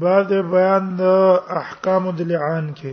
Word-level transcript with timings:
بعد 0.00 0.30
بیان 0.50 0.84
د 0.98 1.02
احکام 1.60 2.04
د 2.18 2.20
لعان 2.28 2.72
کې 2.78 2.92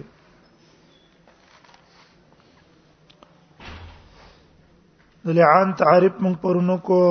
د 5.25 5.37
لعان 5.37 5.67
تعریف 5.81 6.15
موږ 6.23 6.35
پرونو 6.41 6.77
کو 6.89 7.01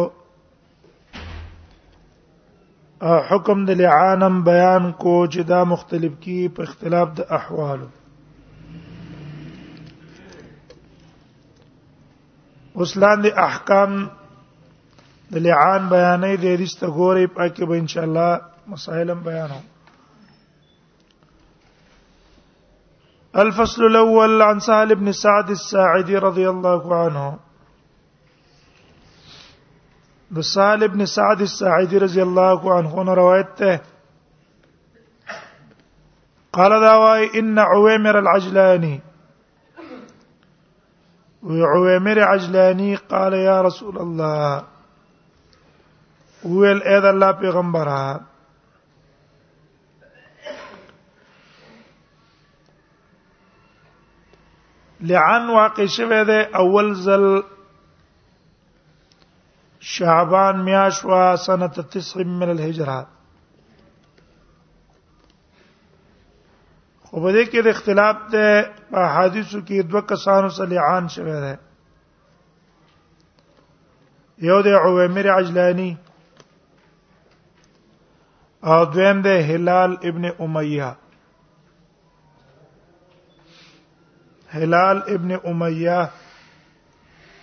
حکم 3.29 3.65
د 3.69 3.79
لعانم 3.83 4.43
بیان 4.51 4.91
کو 5.05 5.15
چې 5.33 5.41
دا 5.53 5.63
مختلف 5.73 6.13
کی 6.25 6.37
په 6.57 6.63
اختلاف 6.69 7.09
د 7.21 7.33
احوالو 7.39 7.89
اوس 12.79 12.93
لاندې 13.03 13.31
احکام 13.49 13.91
د 15.33 15.37
لعان 15.47 15.83
بیانې 15.93 16.35
د 16.43 16.47
دې 16.61 16.67
ستګورې 16.75 17.27
پکې 17.37 17.65
به 17.69 17.75
ان 17.85 17.87
شاء 17.97 18.05
الله 18.05 18.41
مسائلم 18.77 19.21
بیانو 19.33 19.61
الفصل 23.37 23.85
الاول 23.85 24.43
عن 24.43 24.61
سهل 24.61 24.95
بن 24.95 25.13
سعد 25.13 25.51
الساعدي 25.51 26.17
رضي 26.19 26.49
الله 26.49 26.97
عنه 26.97 27.39
د 30.31 30.41
سهل 30.41 30.89
بن 30.89 31.07
سعد 31.07 31.41
الساعدي 31.41 31.99
رضي 31.99 32.23
الله 32.23 32.75
عنه 32.75 32.89
هنا 32.95 33.15
روایت 33.15 33.81
قال 36.53 36.81
دا 36.81 36.95
واي 36.97 37.39
ان 37.39 37.59
عويمر 37.59 38.19
العجلاني 38.19 39.01
وعويمر 41.43 42.23
عجلاني 42.23 42.95
قال 42.97 43.33
يا 43.33 43.63
رسول 43.63 43.99
الله 43.99 44.65
ويل 46.45 46.83
اذا 46.83 47.11
الله 47.11 47.33
پیغمبره 47.33 48.21
لعن 55.01 55.49
واقع 55.49 55.87
شوه 55.87 56.23
ده 56.23 56.51
اول 56.55 56.95
زل 56.95 57.43
شعبان 59.81 60.63
میاش 60.65 61.05
وا 61.05 61.37
سنه 61.37 61.67
90 61.67 62.27
من 62.39 62.51
الهجره 62.51 63.07
خو 67.05 67.21
په 67.21 67.33
دې 67.33 67.45
کې 67.53 67.57
د 67.65 67.67
اختلاف 67.69 68.17
ده 68.31 68.73
په 68.91 69.05
حدیثو 69.15 69.61
کې 69.69 69.79
دوه 69.93 70.01
کسانو 70.15 70.49
سره 70.57 70.67
لعان 70.73 71.05
شوه 71.17 71.37
ده 71.45 71.55
یو 74.49 74.59
د 74.67 74.69
عوامر 74.87 75.27
عجلانی 75.39 75.93
او 78.65 78.79
دویم 78.85 79.19
د 79.23 79.27
هلال 79.49 79.91
ابن 80.11 80.25
امیه 80.41 80.91
هلال 84.51 85.03
ابن 85.11 85.41
أمية 85.47 86.11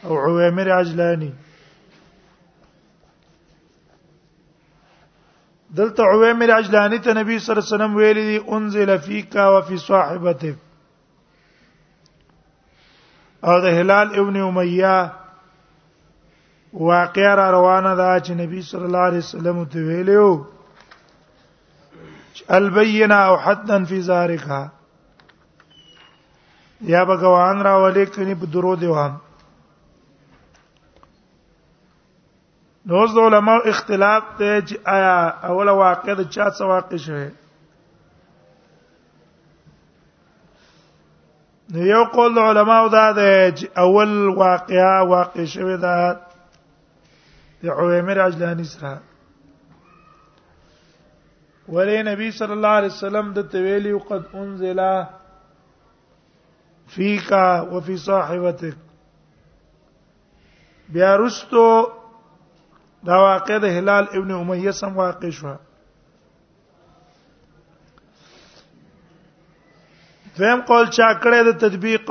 أو 0.06 0.18
عويمر 0.18 0.72
عجلاني 0.72 1.34
دلته 5.70 6.04
عويمر 6.04 6.52
عجلاني 6.52 7.00
ته 7.00 7.14
نبي 7.14 7.40
صلى 7.40 7.54
الله 7.58 7.68
عليه 7.74 7.76
وسلم 7.84 7.96
ویلي 7.96 8.38
دي 8.38 8.50
انزل 8.52 9.00
فيك 9.00 9.36
وفي 9.36 9.78
صاحبتك 9.78 10.40
صاحبته 10.42 10.56
او 13.46 13.60
د 13.60 13.66
هلال 13.66 14.20
ابن 14.20 14.36
اميه 14.44 15.14
واقع 16.74 17.34
را 17.36 17.52
روانه 17.52 17.96
دا 17.96 18.20
چې 18.20 18.30
نبی 18.32 18.62
صلی 18.62 18.86
الله 18.86 19.00
علیه 19.08 19.18
وسلم 19.18 19.66
ته 19.66 19.80
ویلو 19.80 20.46
البینه 22.50 23.16
او 23.16 23.38
حدن 23.38 23.84
فی 23.86 24.00
ذارکها 24.02 24.72
یا 26.86 27.06
به 27.06 27.16
غوان 27.18 27.64
را 27.64 27.76
ولې 27.84 28.06
کني 28.16 28.36
په 28.42 28.46
درو 28.46 28.76
دیوان 28.76 29.12
نو 32.86 33.06
د 33.14 33.18
علماء 33.28 33.60
اختلاف 33.72 34.24
ته 34.38 34.50
چې 34.68 34.76
آیا 34.96 35.16
اوله 35.50 35.74
واقع 35.84 36.14
د 36.20 36.30
چا 36.34 36.46
څه 36.58 36.62
واقع 36.74 36.98
شوه 37.08 37.28
نو 41.72 41.82
یو 41.94 42.04
قول 42.16 42.40
علماء 42.40 42.82
دا 42.98 43.08
ده 43.18 43.52
چې 43.58 43.66
اول 43.84 44.12
واقعا 44.42 45.02
واقع 45.16 45.46
شوه 45.54 45.78
ده 45.88 45.98
د 47.64 47.68
عویمر 47.80 48.18
اجلانی 48.28 48.68
سره 48.76 48.96
ولې 51.74 52.00
نبی 52.14 52.32
صلی 52.40 52.52
الله 52.58 52.74
علیه 52.80 52.92
وسلم 52.98 53.34
د 53.34 53.40
تویلی 53.52 54.00
قد 54.10 54.24
انزلا 54.34 54.96
فیک 56.94 57.32
او 57.34 57.80
فی 57.86 57.98
صاحبتک 58.06 58.76
بیا 60.94 61.16
رستو 61.18 61.66
دا 63.06 63.16
واقع 63.26 63.58
د 63.62 63.66
هلال 63.78 64.06
ابن 64.18 64.32
امیه 64.32 64.72
سم 64.80 64.98
واقع 64.98 65.30
شو 65.40 65.54
دویم 70.38 70.62
قول 70.70 70.86
چا 70.96 71.08
کړه 71.22 71.40
د 71.48 71.58
تطبیق 71.62 72.10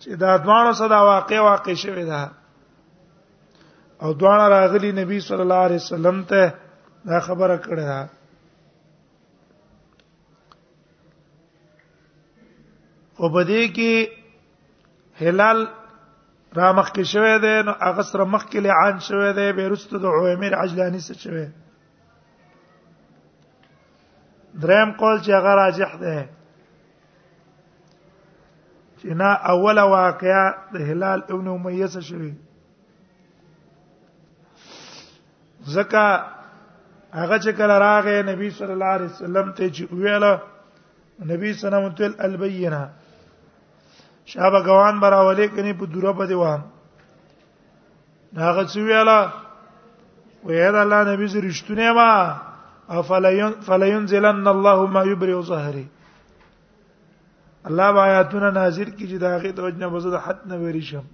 چې 0.00 0.10
دا 0.22 0.32
دوانو 0.46 0.72
صدا 0.80 1.00
واقع 1.12 1.40
واقع 1.40 1.74
شوی 1.82 2.04
دا 2.04 2.22
او 4.02 4.12
دوانه 4.12 4.46
راغلی 4.48 4.90
نبی 5.02 5.20
صلی 5.28 5.40
الله 5.44 5.62
علیه 5.68 5.82
وسلم 5.86 6.16
ته 6.32 6.52
دا 7.10 7.20
خبره 7.28 7.58
کړه 7.68 7.86
او 13.24 13.28
په 13.34 13.42
دې 13.50 13.62
کې 13.76 13.92
هلال 15.20 15.58
را 16.58 16.68
مخ 16.78 16.88
کې 16.96 17.04
شوه 17.12 17.32
دی 17.44 17.56
نو 17.66 17.72
هغه 17.86 18.02
سره 18.10 18.24
مخ 18.34 18.42
کې 18.50 18.58
لعان 18.66 18.94
شوه 19.06 19.30
دی 19.38 19.46
بیرستو 19.60 19.96
د 20.02 20.04
عمر 20.16 20.52
عجلانی 20.64 21.00
سره 21.06 21.18
شوه 21.24 21.44
دریم 24.64 24.90
قول 25.02 25.16
چې 25.24 25.30
هغه 25.38 25.52
راجح 25.62 25.90
دی 26.02 26.16
چې 28.98 29.08
نا 29.20 29.30
اوله 29.52 29.84
واقعا 29.94 30.44
د 30.74 30.84
هلال 30.88 31.20
ابن 31.36 31.46
امیه 31.54 31.86
سره 31.94 32.04
شوه 32.08 32.32
زکه 35.78 36.04
هغه 37.20 37.36
چې 37.42 37.50
کله 37.62 37.76
راغې 37.86 38.16
نبی 38.32 38.50
صلی 38.60 38.72
الله 38.76 38.92
علیه 38.98 39.08
وسلم 39.14 39.48
ته 39.62 39.70
چې 39.74 39.82
ویله 40.04 40.34
نبی 41.32 41.48
صلی 41.48 41.50
الله 41.50 41.50
علیه 41.50 41.66
وسلم 41.70 41.96
تل 42.04 42.12
البینه 42.30 42.82
شابه 44.24 44.60
غوان 44.66 44.96
براولې 45.00 45.48
کني 45.56 45.72
په 45.80 45.86
دوره 45.86 46.12
په 46.18 46.24
دیوان 46.26 46.60
دا 48.36 48.46
غڅ 48.56 48.76
ویاله 48.76 49.20
وېدا 50.44 50.80
الله 50.84 51.00
نبی 51.12 51.26
زه 51.32 51.38
رښتونه 51.48 51.92
ما 51.98 52.10
افلیون 52.88 53.52
فلینزلن 53.66 54.46
الله 54.54 54.78
ما 54.94 55.02
یبری 55.10 55.42
ظهری 55.42 55.86
الله 57.68 57.92
با 57.92 58.00
آیاتونه 58.08 58.50
نازل 58.50 58.90
کی 58.96 59.08
چې 59.08 59.16
دا 59.20 59.38
غي 59.38 59.52
د 59.52 59.58
وجنه 59.60 59.88
بزه 59.88 60.10
د 60.10 60.16
حد 60.24 60.38
نه 60.46 60.56
وری 60.56 60.82
شم 60.90 61.04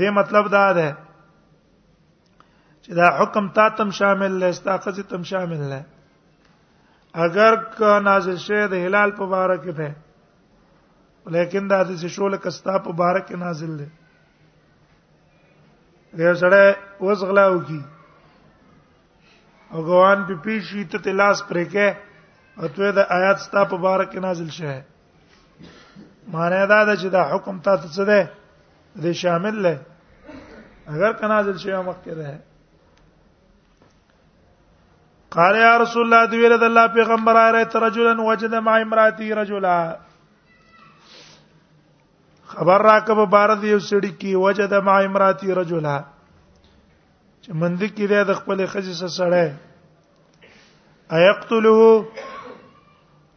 دې 0.00 0.08
مطلب 0.12 0.50
دا 0.50 0.72
ده 0.72 0.96
چې 2.86 2.94
دا 2.96 3.08
حکم 3.20 3.46
تا 3.56 3.66
تم 3.76 3.88
شامل 3.98 4.32
لې 4.40 4.48
استاقه 4.54 5.02
تم 5.12 5.22
شامل 5.30 5.62
لې 5.72 5.82
اگر 7.24 7.52
کا 7.78 7.92
نازل 8.08 8.36
شه 8.46 8.60
د 8.74 8.84
هلال 8.84 9.10
په 9.20 9.26
باره 9.32 9.56
کې 9.64 9.72
ده 9.78 9.88
لیکن 11.38 11.68
دا 11.72 11.80
د 11.88 12.04
شول 12.18 12.36
کستا 12.46 12.76
په 12.86 12.92
باره 13.02 13.20
کې 13.26 13.36
نازل 13.44 13.72
دی 13.80 13.88
دا 16.22 16.34
سره 16.44 16.60
وزغلاو 17.06 17.58
کی 17.68 17.80
او 19.72 19.82
غوان 19.90 20.18
په 20.32 20.40
پیشي 20.44 20.84
ته 20.90 20.98
تلاس 21.06 21.38
پرې 21.48 21.64
کې 21.72 21.88
او 22.62 22.66
ته 22.78 22.92
د 22.98 23.12
آیات 23.20 23.38
ستا 23.50 23.64
په 23.76 23.76
باره 23.84 24.04
کې 24.10 24.18
نازل 24.26 24.50
شه 24.58 24.74
معنی 26.34 26.66
دا 26.72 26.84
ده 26.88 26.94
چې 27.00 27.08
دا 27.20 27.30
حکم 27.34 27.58
تاسو 27.70 27.88
ته 27.96 28.06
ده 28.12 28.20
دې 29.02 29.12
شامل 29.26 29.56
لې 29.66 30.92
اگر 30.96 31.12
کنا 31.24 31.34
نازل 31.40 31.58
شي 31.64 31.72
مخکې 31.90 32.14
ده 32.22 32.30
قال 35.36 35.54
يا 35.60 35.72
رسول 35.80 36.02
الله 36.06 36.24
دی 36.32 36.38
ویل 36.40 36.52
د 36.58 36.62
الله 36.66 36.86
پیغمبر 36.92 37.36
اره 37.38 37.80
رجلا 37.86 38.12
وجد 38.26 38.54
مع 38.66 38.74
امراته 38.82 39.26
رجلا 39.38 39.78
خبر 42.52 42.82
راکبه 42.84 43.24
بار 43.32 43.52
دی 43.64 43.68
یو 43.74 43.80
سړی 43.86 44.10
کی 44.22 44.30
وجد 44.44 44.74
مع 44.86 44.94
امراته 45.08 45.54
رجلا 45.58 45.96
چې 47.42 47.52
مند 47.64 47.82
کې 47.84 48.12
دی 48.12 48.22
د 48.30 48.38
خپل 48.38 48.62
خځې 48.74 48.94
سره 49.00 49.14
سړی 49.16 49.48
ايقتله 51.18 51.80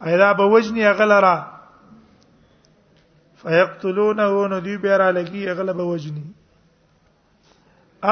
اېدا 0.02 0.32
به 0.38 0.44
وجني 0.54 0.86
اغلرا 0.92 1.34
فيقتلونه 3.42 4.30
نو 4.54 4.60
دی 4.70 4.76
به 4.86 4.96
را 5.04 5.10
لګي 5.18 5.48
اغلب 5.56 5.76
وجني 5.90 6.24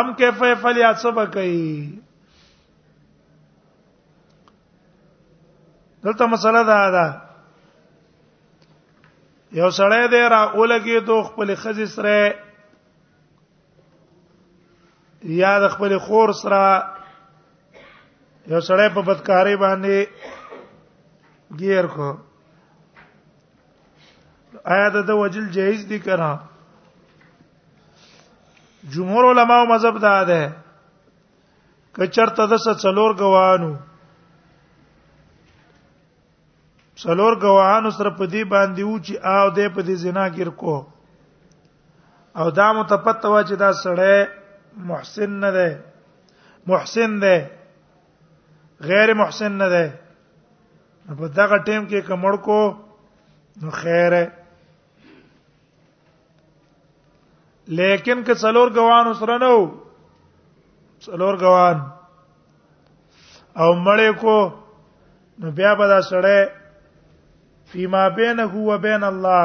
ام 0.03 0.13
کیف 0.21 0.45
فعل 0.63 0.77
یا 0.85 0.93
سبق 1.05 1.35
کوي 1.39 1.81
دلته 6.03 6.27
مسله 6.27 6.65
دا 6.65 6.91
ده 6.91 7.21
یو 9.59 9.71
سړی 9.71 10.09
دی 10.11 10.23
را 10.29 10.43
اولګي 10.55 11.01
دو 11.07 11.23
خپل 11.23 11.55
خزي 11.57 11.87
سره 11.87 12.35
یا 15.23 15.59
د 15.61 15.69
خپل 15.69 15.99
خور 16.05 16.33
سره 16.43 16.61
یو 18.47 18.61
سړی 18.61 18.89
په 18.95 19.01
بدکاری 19.07 19.57
باندې 19.57 20.07
گیر 21.59 21.87
کو 21.97 22.11
آیا 24.65 24.89
د 24.89 25.11
وجل 25.11 25.47
جایز 25.51 25.87
دي 25.89 25.99
کرا 25.99 26.33
جمهور 28.95 29.25
علما 29.31 29.61
او 29.61 29.67
مذهب 29.75 29.99
دا 30.01 30.25
ده 30.25 30.57
که 31.95 32.07
چرته 32.07 32.47
د 32.47 32.53
څلور 32.83 33.17
غوانو 33.19 33.77
څلور 37.03 37.33
غواهان 37.45 37.85
سره 37.97 38.11
په 38.19 38.25
دې 38.33 38.43
باندې 38.55 38.83
و 38.83 38.99
چې 39.07 39.15
او 39.35 39.45
دې 39.57 39.67
په 39.75 39.81
دې 39.87 39.95
زنا 40.05 40.25
کې 40.35 40.43
رکو 40.49 40.77
او 42.39 42.47
دا 42.59 42.69
متپتوا 42.79 43.41
چې 43.49 43.55
دا 43.63 43.71
سړی 43.83 44.17
محسن 44.89 45.31
نه 45.45 45.51
ده 45.57 45.69
محسن 46.71 47.13
ده 47.23 47.37
غیر 48.91 49.09
محسن 49.21 49.53
نه 49.61 49.69
ده 49.75 49.87
په 51.21 51.27
دغه 51.39 51.57
ټیم 51.71 51.83
کې 51.91 52.01
کمړ 52.09 52.35
کو 52.49 52.61
نو 53.61 53.71
خیره 53.79 54.25
لیکن 57.79 58.23
که 58.27 58.35
څلور 58.45 58.69
غوان 58.77 59.07
سره 59.23 59.39
نه 59.47 59.51
وو 59.55 59.65
څلور 61.07 61.35
غوان 61.47 61.77
او 63.61 63.71
مړې 63.85 64.13
کو 64.23 64.39
نو 65.41 65.51
بیا 65.59 65.73
به 65.79 65.87
دا 65.95 66.01
سړی 66.13 66.58
فيما 67.73 68.09
بينه 68.09 68.53
وبين 68.69 69.05
الله 69.13 69.45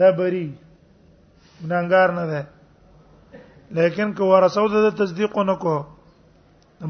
دا 0.00 0.08
بری 0.10 0.46
ګناګار 1.62 2.08
نه 2.18 2.24
ده 2.30 2.42
لیکن 3.78 4.12
کو 4.16 4.24
ورثو 4.32 4.66
د 4.68 4.88
تصدیق 5.02 5.36
نه 5.48 5.54
کو 5.62 5.76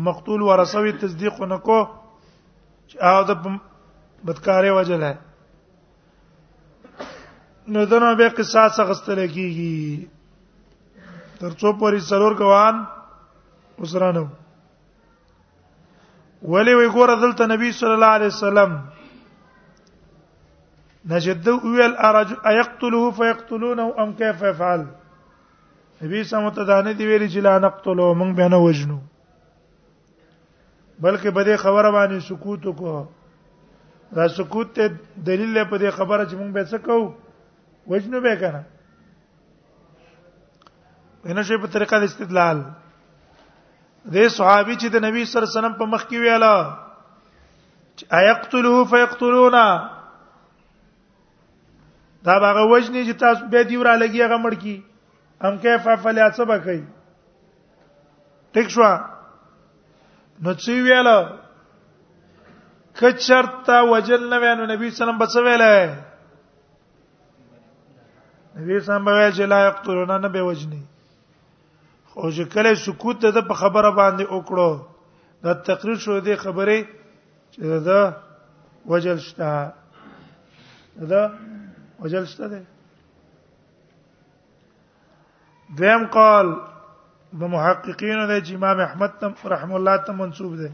مقتول 0.09 0.41
ورثوی 0.49 0.93
تصدیق 1.03 1.41
نه 1.53 1.57
کو 1.67 1.79
چې 2.89 2.97
هغه 3.07 3.23
د 3.31 3.33
بدکارې 4.25 4.71
وجل 4.79 5.03
ہے 5.03 5.15
نو 7.73 7.85
دنه 7.91 8.15
به 8.21 8.29
قصاص 8.39 8.81
غستل 8.91 9.19
کیږي 9.27 10.07
ترڅو 11.41 11.73
پرې 11.81 11.99
سرور 12.13 12.33
کوان 12.43 12.75
وسرانو 13.83 14.25
ولی 16.53 16.75
وی 16.75 16.89
ګور 16.97 17.11
دلته 17.21 17.47
نبی 17.55 17.73
صلی 17.81 17.93
الله 17.99 18.13
علیه 18.19 18.27
وسلم 18.35 18.73
نجد 21.09 21.47
ویل 21.49 21.95
ارج 21.99 22.33
ايقتله 22.47 23.11
فيقتلونه 23.11 23.95
ام 24.03 24.13
كيف 24.15 24.43
يفعل 24.43 24.87
نبی 26.03 26.25
سم 26.25 26.49
ته 26.51 26.65
دا 26.65 26.81
نه 26.83 26.93
دی 26.93 27.07
ویلي 27.07 27.29
چې 27.29 27.37
لا 27.39 27.59
نقتلو 27.59 28.15
موږ 28.15 28.35
به 28.37 28.49
نه 28.49 28.57
وجنو 28.59 28.99
بلکې 31.03 31.29
بده 31.39 31.57
خبره 31.57 31.91
باندې 31.95 32.21
سکوت 32.29 32.65
وکړو 32.67 33.07
دا 34.17 34.29
سکوت 34.29 34.73
ته 34.79 34.97
دلیل 35.25 35.65
په 35.71 35.77
دې 35.79 35.91
خبره 35.99 36.25
چې 36.25 36.35
موږ 36.41 36.51
به 36.57 36.65
څه 36.65 36.79
کوو 36.89 37.15
وجنو 37.87 38.21
به 38.21 38.37
کنه 38.43 38.63
ینه 41.31 41.43
شی 41.43 41.57
په 41.63 41.67
طریقه 41.77 41.99
د 42.01 42.05
استدلال 42.11 42.59
دې 44.11 44.29
صحابي 44.37 44.75
چې 44.77 44.87
د 44.89 44.97
نبی 45.07 45.21
صلی 45.25 45.39
الله 45.41 45.51
علیه 45.51 45.59
وسلم 45.59 45.79
په 45.81 45.85
مخ 45.95 46.03
کې 46.05 46.17
ویاله 46.17 46.55
ايقتلوه 48.23 48.81
فيقتلونه 48.93 49.65
دا 52.25 52.35
هغه 52.37 52.65
وجنی 52.71 53.05
چې 53.07 53.13
تاسو 53.19 53.47
به 53.53 53.63
دی 53.65 53.77
ورا 53.77 53.95
لګي 53.97 54.23
هغه 54.23 54.37
مړ 54.37 54.55
کی 54.65 54.83
ام 55.45 55.59
کیف 55.59 55.87
فعل 56.03 56.19
اصبه 56.25 56.59
کوي 56.65 56.81
ټیک 58.57 58.69
شو 58.77 58.85
نو 60.43 60.53
چې 60.53 60.71
ویل 60.87 61.09
کچرتا 63.01 63.81
وجل 63.91 64.27
نه 64.31 64.39
وینو 64.43 64.67
نبی 64.73 64.91
سلام 64.99 65.19
بس 65.19 65.37
ویلې 65.37 65.93
نبی 68.57 68.81
سلام 68.89 69.05
به 69.05 69.31
چې 69.33 69.43
لا 69.53 69.61
یقتلون 69.67 70.13
نه 70.21 70.29
به 70.35 70.43
وجنی 70.49 70.83
خو 72.05 72.31
چې 72.31 72.43
کله 72.57 72.75
سکوت 72.83 73.21
ده 73.29 73.41
په 73.53 73.61
خبره 73.63 73.91
باندې 73.91 74.25
وکړو 74.25 74.79
دا 75.49 75.55
تقریر 75.71 75.97
شو 76.05 76.21
دی 76.29 76.37
خبره 76.45 76.77
چې 77.51 77.61
دا 77.61 78.15
وجل 78.93 79.19
شته 79.19 79.73
دا 81.15 81.23
وجل 82.03 82.25
شته 82.27 82.47
ده 82.53 82.61
دیم 85.81 86.03
قول 86.17 86.49
د 87.41 87.43
محققینو 87.55 88.25
د 88.29 88.31
امام 88.55 88.79
احمد 88.87 89.11
تم 89.21 89.33
رحم 89.55 89.73
الله 89.79 89.95
تم 90.07 90.17
منسوب 90.25 90.53
ده 90.61 90.69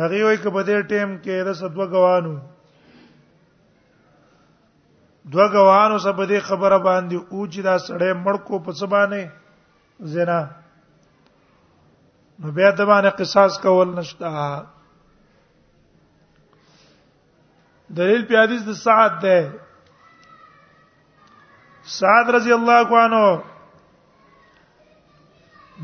هغه 0.00 0.18
وایي 0.24 0.38
کبه 0.44 0.60
دې 0.68 0.78
ټیم 0.90 1.10
کې 1.22 1.36
رس 1.48 1.60
دو 1.76 1.84
غوانو 1.94 2.36
دو 5.34 5.42
غوانو 5.54 5.96
سبه 6.04 6.22
دې 6.30 6.40
خبره 6.50 6.78
باندې 6.78 7.16
او 7.32 7.46
چې 7.52 7.60
دا 7.60 7.76
سړی 7.78 8.12
مړ 8.24 8.34
کو 8.48 8.54
په 8.68 8.72
سبانه 8.82 9.22
زنا 10.12 10.40
نو 12.40 12.52
بیا 12.58 12.70
د 12.70 12.80
باندې 12.90 13.10
قصاص 13.18 13.52
کول 13.66 13.88
نشته 13.98 14.28
دلیل 17.96 18.22
په 18.28 18.34
حدیث 18.42 18.60
د 18.66 18.72
سعد 18.84 19.12
ده 19.22 19.38
سعد 21.98 22.26
رضی 22.36 22.52
الله 22.56 22.88
عنه 23.04 23.20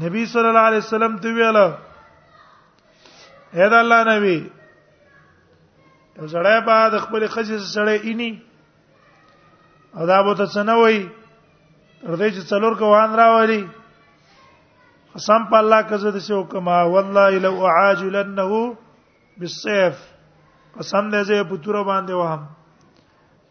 نبی 0.05 0.23
صلی 0.33 0.49
الله 0.53 0.67
علیه 0.71 0.85
وسلم 0.87 1.13
ته 1.27 1.37
ویل 1.41 1.57
اے 1.61 1.67
د 3.73 3.75
الله 3.83 3.99
نبی 4.13 4.39
یو 6.19 6.27
سړی 6.35 6.59
په 6.69 6.77
د 6.93 6.97
خپل 7.07 7.23
خځې 7.35 7.59
سره 7.77 7.95
اینی 8.11 8.33
او 9.97 10.03
دا 10.13 10.19
به 10.25 10.35
ته 10.41 10.45
څنګه 10.55 10.75
وای 10.83 10.99
ردی 12.11 12.31
چې 12.35 12.43
څلور 12.51 12.73
کوهان 12.85 13.11
راوړي 13.21 13.61
قسم 15.15 15.43
په 15.53 15.57
الله 15.63 15.81
کزه 15.93 16.09
د 16.11 16.19
څه 16.27 16.33
حکم 16.43 16.67
والله 16.95 17.29
لو 17.47 17.55
اعاجلنه 17.69 18.51
بالسيف 19.43 19.97
پسند 20.79 21.07
دې 21.13 21.21
زه 21.29 21.45
په 21.51 21.57
تور 21.67 21.77
باندې 21.91 22.15
وهم 22.21 22.43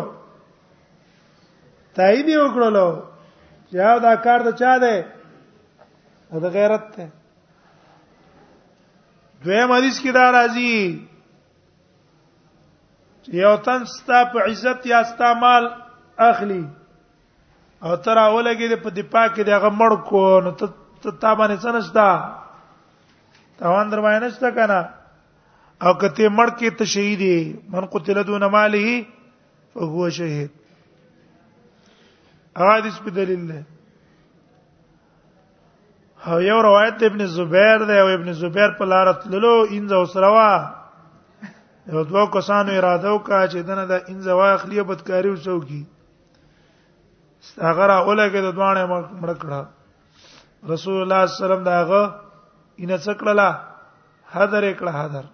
تایید 1.97 2.29
یې 2.29 2.39
وکړلو 2.43 2.89
یا 3.81 3.97
دا 4.05 4.15
کار 4.25 4.41
د 4.47 4.51
چا 4.61 4.73
دی 4.85 4.97
د 6.43 6.53
غیرت 6.57 6.83
ته 6.97 7.05
دویم 9.45 9.71
حدیث 9.77 9.97
کې 10.03 10.13
دا 10.19 10.27
راځي 10.37 10.73
یو 13.43 13.57
تن 13.65 13.81
ستا 13.95 14.21
په 14.35 14.39
عزت 14.51 14.87
یا 14.93 15.01
ستا 15.11 15.33
مال 15.41 15.65
اخلي 16.31 16.61
او 17.85 17.95
تر 18.05 18.17
اولګې 18.27 18.77
په 18.85 18.89
دپا 19.01 19.25
کې 19.35 19.43
دغه 19.53 19.69
مړ 19.81 19.93
کو 20.09 20.23
نو 20.47 20.51
ته 20.61 20.67
تا 21.25 21.33
باندې 21.39 21.57
سنشتا 21.67 22.09
تاوان 23.59 23.91
در 23.93 24.01
باندې 24.01 24.27
نشته 24.27 24.51
کنه 24.59 24.81
او 25.85 25.95
کته 26.01 26.29
مړ 26.29 26.49
کې 26.59 26.71
ته 26.81 26.85
شهیدې 26.95 27.71
من 27.75 27.87
قتل 27.95 28.23
دون 28.33 28.49
ماله 28.57 29.03
فهو 29.75 30.11
شهید 30.21 30.60
حدیث 32.59 32.99
په 33.05 33.11
دلیل 33.17 33.43
ده 33.49 33.61
او 36.27 36.41
یو 36.41 36.63
روایت 36.63 37.03
ابن 37.03 37.27
زبیر 37.27 37.79
ده 37.91 37.97
او 38.03 38.09
ابن 38.15 38.33
زبیر 38.43 38.71
په 38.79 38.85
لار 38.93 39.13
تللو 39.23 39.55
انځه 39.77 39.97
وسروا 40.03 40.51
یو 41.93 42.03
دوه 42.11 42.25
کسانو 42.37 42.73
اراده 42.79 43.09
وکړه 43.13 43.41
چې 43.53 43.59
دنه 43.69 43.85
د 43.93 43.95
انځه 44.13 44.33
واخلې 44.41 44.81
بدکاری 44.91 45.31
وسو 45.33 45.61
کی 45.69 45.83
هغه 47.69 47.85
را 47.91 47.97
اولګه 48.05 48.41
د 48.47 48.49
دوانه 48.57 48.83
مړکړه 49.23 49.61
رسول 50.73 50.97
الله 51.03 51.27
صلی 51.27 51.31
الله 51.31 51.37
علیه 51.37 51.45
وسلم 51.47 51.65
داغه 51.71 52.03
ان 52.83 52.91
څکړه 53.05 53.49
حاضر 54.35 54.63
کړه 54.79 54.93
حاضر 54.99 55.25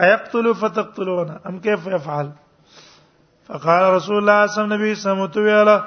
ايقتل 0.00 0.54
فتقتلون 0.54 1.30
ام 1.46 1.58
كيف 1.60 1.86
يفعل 1.86 2.32
فقال 3.48 3.92
رسول 3.94 4.18
الله 4.18 4.46
صلى 4.46 4.64
الله 4.64 4.76
عليه 4.76 4.92
وسلم 4.92 5.26
تویلا 5.26 5.84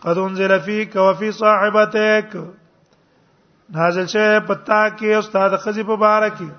قد 0.00 0.18
انزل 0.18 0.60
فيك 0.60 0.96
وفي 0.96 1.32
صاحبتك 1.32 2.36
نازل 3.76 4.08
شه 4.08 4.38
پتا 4.40 4.80
کې 4.88 5.18
استاد 5.18 5.56
خزي 5.64 5.82
په 5.84 5.96
بار 6.02 6.28
کې 6.30 6.50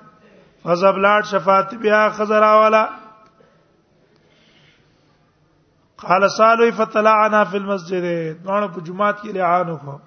فزب 0.64 0.98
لاټ 1.06 1.26
شفاعت 1.34 1.74
بیا 1.84 2.00
خزرا 2.20 2.54
والا 2.60 2.84
قال 6.04 6.30
صالح 6.38 6.76
فطلعنا 6.78 7.44
في 7.44 7.58
المسجد 7.58 8.06
مانو 8.50 8.68
په 8.68 8.82
جمعات 8.88 9.22
کې 9.22 9.38
لعان 9.38 9.70
وکړو 9.70 10.02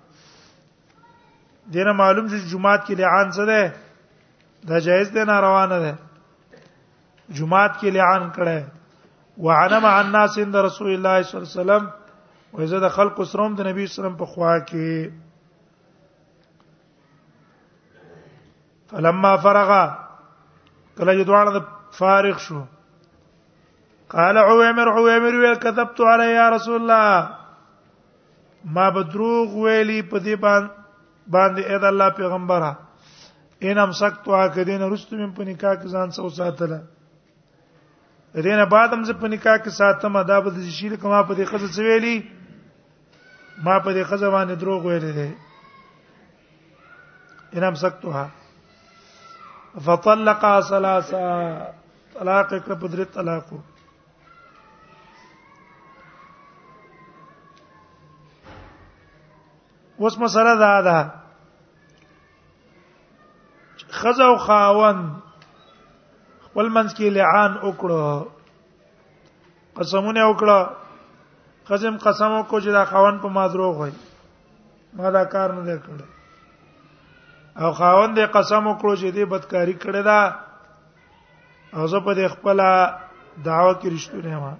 دینه 1.78 1.93
معلوم 1.93 2.26
چې 2.28 2.52
جمعات 2.52 2.87
کې 2.88 2.99
لعان 3.00 3.33
څه 3.33 3.49
ده 3.52 4.69
دا 4.73 4.78
جایز 4.90 5.11
ده 5.17 5.25
ناروا 5.33 5.64
نه 5.67 5.78
ده 5.87 5.97
جمعات 7.37 7.73
کې 7.81 7.89
لعان 7.95 8.23
کړه 8.37 9.43
وعلم 9.47 9.85
عن 9.87 10.05
الناس 10.05 10.37
عند 10.45 10.55
رسول 10.69 10.91
الله 10.93 11.17
صلی 11.23 11.35
الله 11.35 11.45
علیه 11.49 11.51
وسلم 11.61 11.85
و 12.57 12.59
اذا 12.67 12.79
د 12.87 12.89
خلق 12.95 13.17
سروم 13.33 13.53
د 13.59 13.61
نبی 13.71 13.83
صلی 13.87 13.93
الله 13.93 13.93
علیه 13.93 13.97
وسلم 13.97 14.21
په 14.23 14.27
خوا 14.35 14.55
کې 14.71 14.93
فلما 18.93 19.33
فرغ 19.45 19.71
کله 20.99 21.13
چې 21.19 21.23
دوانه 21.31 21.53
فارغ 22.01 22.37
شو 22.49 22.61
قال 24.13 24.37
عويمر 24.39 24.89
عويمر 24.99 25.35
ويل 25.41 25.55
كذبت 25.57 25.99
علي 26.13 26.29
يا 26.33 26.47
رسول 26.57 26.79
الله 26.81 27.11
ما 28.77 28.87
بدروغ 28.99 29.49
ویلی 29.57 30.03
په 30.03 30.19
دې 30.19 30.35
باندې 30.45 30.71
باندې 31.33 31.63
اې 31.63 31.79
د 31.83 31.85
الله 31.95 32.09
پیغمبره 32.21 32.73
ان 33.71 33.77
امسکتوا 33.83 34.43
کدین 34.55 34.83
رستم 34.93 35.31
په 35.39 35.43
نکاح 35.53 35.75
کې 35.75 35.89
ځان 35.99 36.09
سو 36.19 36.27
ساتله 36.41 36.81
دینه 38.35 38.67
بعد 38.67 38.93
هم 38.93 39.05
ز 39.05 39.11
په 39.11 39.29
نکاح 39.29 39.57
کې 39.57 39.71
ساتم 39.73 40.17
ادا 40.17 40.41
به 40.41 40.51
د 40.53 40.61
شیل 40.69 40.97
کما 41.01 41.23
په 41.23 41.35
دې 41.35 41.45
خزه 41.49 41.67
سویلی 41.73 42.17
ما 43.65 43.79
په 43.79 43.93
دې 43.93 44.03
خزه 44.05 44.29
باندې 44.31 44.55
دروغ 44.61 44.85
ویلې 44.87 45.13
ده 45.13 45.35
انم 47.57 47.75
سکتها 47.75 48.29
فطلقها 49.85 50.55
ثلاثه 50.71 51.29
طلاق 52.15 52.53
کړ 52.53 52.73
په 52.81 52.87
درې 52.89 53.05
طلاقو 53.15 53.59
اوس 60.01 60.19
مسله 60.19 60.53
دا 60.65 60.77
ده 60.83 61.13
خزه 64.03 64.25
او 64.25 64.37
خاوند 64.37 65.28
خپل 66.59 66.69
منځ 66.75 66.91
کې 66.97 67.07
لعان 67.17 67.53
وکړو 67.57 68.05
قسمونه 69.79 70.23
وکړه 70.31 70.59
قسم 71.69 71.95
قسم 72.05 72.31
وکړو 72.38 72.59
چې 72.65 72.71
دا 72.77 72.83
خاون 72.93 73.15
په 73.25 73.29
ما 73.37 73.45
دروغ 73.53 73.75
وای 73.83 73.91
ما 75.00 75.09
دا 75.19 75.23
کار 75.35 75.49
نه 75.59 75.77
کړ 75.87 75.99
او 77.61 77.69
خاون 77.79 78.15
دې 78.15 78.27
قسم 78.38 78.62
وکړو 78.71 78.93
چې 79.00 79.07
دې 79.15 79.25
بدکاری 79.35 79.75
کړې 79.83 80.03
ده 80.11 80.21
او 81.77 81.83
زه 81.95 81.99
په 82.09 82.12
دې 82.23 82.27
خپل 82.35 82.59
داوا 83.45 83.73
کې 83.81 83.88
رښتونه 83.95 84.37
ما 84.49 84.55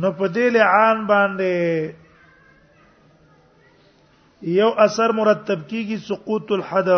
نو 0.00 0.12
په 0.12 0.26
دې 0.38 0.46
لعان 0.58 0.98
باندې 1.14 1.52
یو 4.58 4.70
اثر 4.90 5.08
مرتب 5.24 5.58
کیږي 5.70 5.96
سقوط 6.10 6.46
الحد 6.62 6.88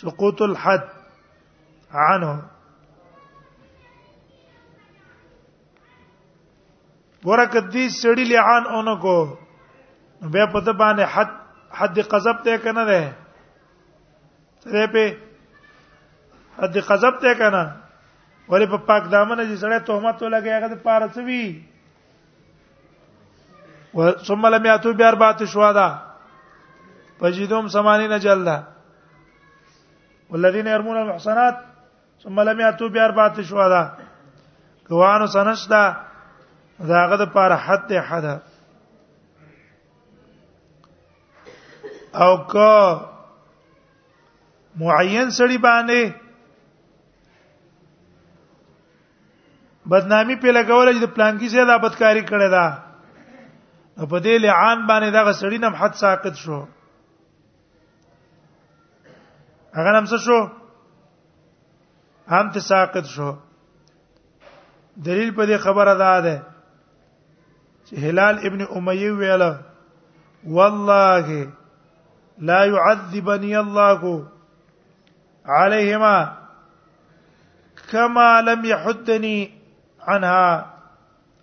سقوط 0.00 0.40
الحد 0.42 0.84
عنه 1.92 2.32
ورکه 7.24 7.60
دې 7.60 7.88
سړی 8.02 8.24
لعان 8.28 8.64
اونکو 8.76 9.16
بیا 10.36 10.46
پته 10.54 10.72
باندې 10.72 11.02
حد 11.16 11.30
حد 11.80 11.98
قذب 12.14 12.40
ته 12.46 12.58
کنه 12.64 12.84
ده 12.90 13.04
سره 14.64 14.86
په 14.86 15.16
حد 16.62 16.78
قذب 16.88 17.18
ته 17.26 17.34
کنه 17.42 17.62
ولې 18.48 18.66
په 18.74 18.82
پاک 18.88 19.10
دامن 19.10 19.48
دي 19.48 19.56
سړی 19.56 19.80
تهمت 19.86 20.22
ولګي 20.22 20.50
هغه 20.56 20.68
د 20.68 20.82
پاره 20.82 21.08
سوي 21.14 21.62
و 23.94 24.10
ثم 24.26 24.46
لم 24.54 24.66
ياتوا 24.66 24.92
باربعه 24.98 25.44
شهدا 25.54 25.88
فجدهم 27.20 27.68
80 27.68 28.18
جلده 28.28 28.60
والذین 30.32 30.66
يرمون 30.66 30.96
المحصنات 30.96 31.56
ثم 32.24 32.40
لم 32.40 32.60
ياتوا 32.60 32.88
باربعه 32.88 33.42
شهداء 33.42 33.88
کوانو 34.88 35.26
سنشدا 35.26 35.96
داغه 36.80 37.16
د 37.22 37.28
پاره 37.34 37.54
حد 37.56 37.92
حدا 37.92 38.36
او 42.14 42.30
کو 42.52 42.80
معین 44.76 45.28
سړي 45.38 45.58
باندې 45.68 46.02
بدنامي 49.92 50.36
په 50.42 50.48
لګول 50.58 50.88
چې 50.94 51.00
د 51.04 51.14
پلانکی 51.14 51.48
سره 51.48 51.64
د 51.68 51.82
بدکاری 51.84 52.22
کړې 52.28 52.48
ده 52.56 54.06
په 54.10 54.18
دې 54.20 54.38
لعان 54.44 54.86
باندې 54.86 55.08
دغه 55.12 55.32
سړی 55.32 55.58
نم 55.58 55.74
حد 55.74 55.94
ساقط 56.04 56.34
شو 56.44 56.64
هغه 59.74 59.98
هم 59.98 60.06
څه 60.06 60.16
شو 60.18 60.48
هم 62.28 62.50
تساقط 62.50 63.04
شو 63.14 63.32
دلیل 64.96 65.30
په 65.36 65.44
دې 65.48 65.58
خبره 65.66 65.94
ده 66.02 66.20
ده 66.26 66.36
چې 67.86 67.94
هلال 68.06 68.36
ابن 68.48 68.60
امیه 68.78 69.10
ویله 69.12 69.60
والله 70.44 71.50
لا 72.50 72.64
يعذبني 72.64 73.56
الله 73.58 74.26
عليهما 75.46 76.36
كما 77.92 78.40
لم 78.40 78.64
يحدني 78.64 79.52
عنها 80.00 80.66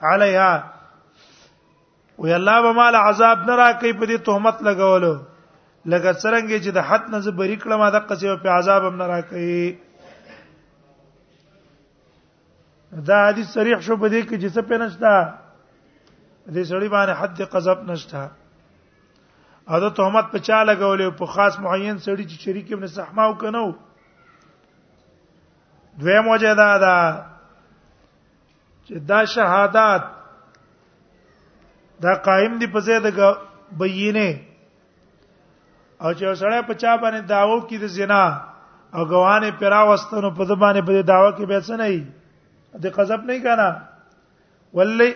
عليها 0.02 0.74
وی 2.18 2.34
الله 2.36 2.62
به 2.62 2.72
مال 2.82 2.96
عذاب 2.96 3.48
نه 3.48 3.56
راکې 3.56 3.92
په 4.00 4.06
دې 4.06 4.18
تهمت 4.30 4.62
لګولو 4.70 5.18
لکه 5.86 6.14
څنګه 6.14 6.60
چې 6.62 6.72
د 6.72 6.80
حد 6.84 7.10
نه 7.12 7.20
زبری 7.20 7.56
کړم 7.56 7.84
د 7.92 7.96
قصې 8.08 8.38
په 8.44 8.50
عذاب 8.50 8.84
هم 8.86 8.96
نه 8.98 9.06
راکې 9.08 9.76
دا 12.92 13.28
حدیث 13.30 13.48
صریح 13.54 13.80
شو 13.82 13.96
بده 13.96 14.22
کې 14.22 14.38
چې 14.42 14.50
څه 14.56 14.62
پېنشتا 14.62 15.34
دې 16.52 16.64
سړی 16.68 16.90
باندې 16.90 17.14
حد 17.20 17.42
قذف 17.52 17.80
نشتا 17.88 18.28
او 19.70 19.80
دا 19.80 19.90
تهمت 19.96 20.32
په 20.32 20.40
چا 20.40 20.64
لګولې 20.64 21.12
په 21.18 21.26
خاص 21.26 21.60
معین 21.60 21.98
سړی 21.98 22.26
چې 22.26 22.42
شریک 22.44 22.72
ابن 22.74 22.88
صحما 22.88 23.24
او 23.24 23.34
کنو 23.38 23.72
دویم 26.02 26.28
وجه 26.28 26.54
دا 26.56 26.78
ده 26.78 26.96
چې 28.86 28.94
دا 29.06 29.26
شهادت 29.26 30.04
دا 32.04 32.14
قائم 32.28 32.58
دی 32.60 32.68
په 32.68 32.80
زید 32.80 33.06
بینه 33.80 34.49
او 36.04 36.12
چې 36.14 36.34
سړی 36.42 36.60
په 36.68 36.74
چا 36.82 36.92
باندې 37.02 37.22
داوو 37.34 37.58
کې 37.68 37.78
د 37.78 37.88
زنا 37.98 38.24
او 38.96 39.02
غوانه 39.12 39.50
پیرا 39.64 39.80
واستنو 39.90 40.30
په 40.38 40.44
د 40.52 40.62
باندې 40.62 40.82
په 40.88 41.02
داوا 41.12 41.32
کې 41.36 41.46
به 41.50 41.60
څه 41.68 41.74
نه 41.82 41.88
وي 41.90 42.04
د 42.84 42.96
قذف 42.98 43.22
نه 43.32 43.36
کنا 43.48 43.70
ولې 44.76 45.10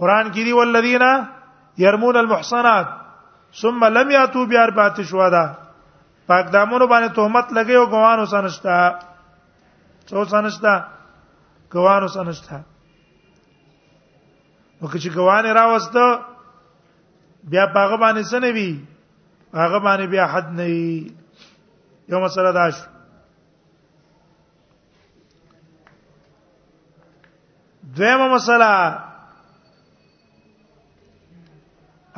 قران 0.00 0.26
کې 0.32 0.42
دی 0.46 0.52
ولذینا 0.60 1.12
يرمون 1.84 2.16
المحصنات 2.22 2.86
ثم 3.60 3.84
لم 3.98 4.10
ياتوا 4.16 4.44
باربعه 4.52 5.02
شهداء 5.12 5.48
پاک 6.30 6.44
دامونو 6.56 6.86
باندې 6.86 7.08
تهمت 7.20 7.46
لګي 7.56 7.74
او 7.74 7.84
غوانو 7.94 8.26
سنشتا 8.26 8.98
څو 10.08 10.24
سنشتا 10.34 10.74
غوانو 11.74 12.08
سنشتا 12.16 12.58
وکړي 14.82 14.98
چې 15.04 15.08
غوانه 15.08 15.52
راوسته 15.52 16.18
بیا 17.50 17.64
پاغه 17.76 17.96
باندې 18.04 18.22
سنوي 18.32 18.70
هغه 19.62 19.78
باندې 19.86 20.06
بیا 20.12 20.26
حد 20.34 20.48
نه 20.58 20.66
یو 22.14 22.18
مسله 22.24 22.52
دا 22.56 22.64
شو 22.76 22.86
دویمه 28.00 28.26
مسله 28.34 28.70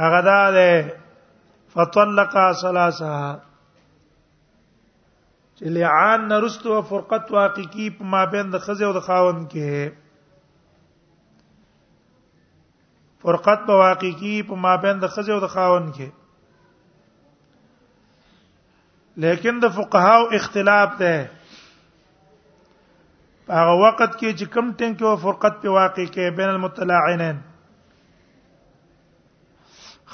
هغه 0.04 0.21
دا 0.30 0.38
ده 0.57 0.73
فطلق 1.76 2.33
ثلاثه 2.62 3.12
چې 5.57 5.64
لعان 5.78 6.21
نرستو 6.35 6.68
او 6.76 6.83
فرقت 6.92 7.25
واقعي 7.38 7.88
په 7.97 8.04
مابین 8.14 8.47
د 8.54 8.59
خزه 8.68 8.85
او 8.90 8.92
د 9.00 9.09
خاوند 9.09 9.40
کې 9.54 9.92
فرقت 13.26 13.59
په 13.71 13.85
واقعي 13.87 14.38
په 14.52 14.64
مابین 14.66 14.97
د 15.04 15.12
خزه 15.16 15.33
او 15.38 15.45
د 15.49 15.57
خاوند 15.59 15.88
کې 15.95 16.09
لیکن 19.25 19.56
د 19.62 19.68
فقهاو 19.76 20.26
اختلاف 20.37 20.90
ده 20.98 21.14
هغه 23.52 23.75
وخت 23.84 24.12
کې 24.18 24.30
چې 24.38 24.44
کم 24.54 24.66
ټینګ 24.78 24.98
کې 24.98 25.06
او 25.12 25.14
فرقت 25.22 25.54
په 25.64 25.70
واقع 25.76 26.04
کې 26.14 26.34
بین 26.40 26.48
المتلاعنین 26.50 27.40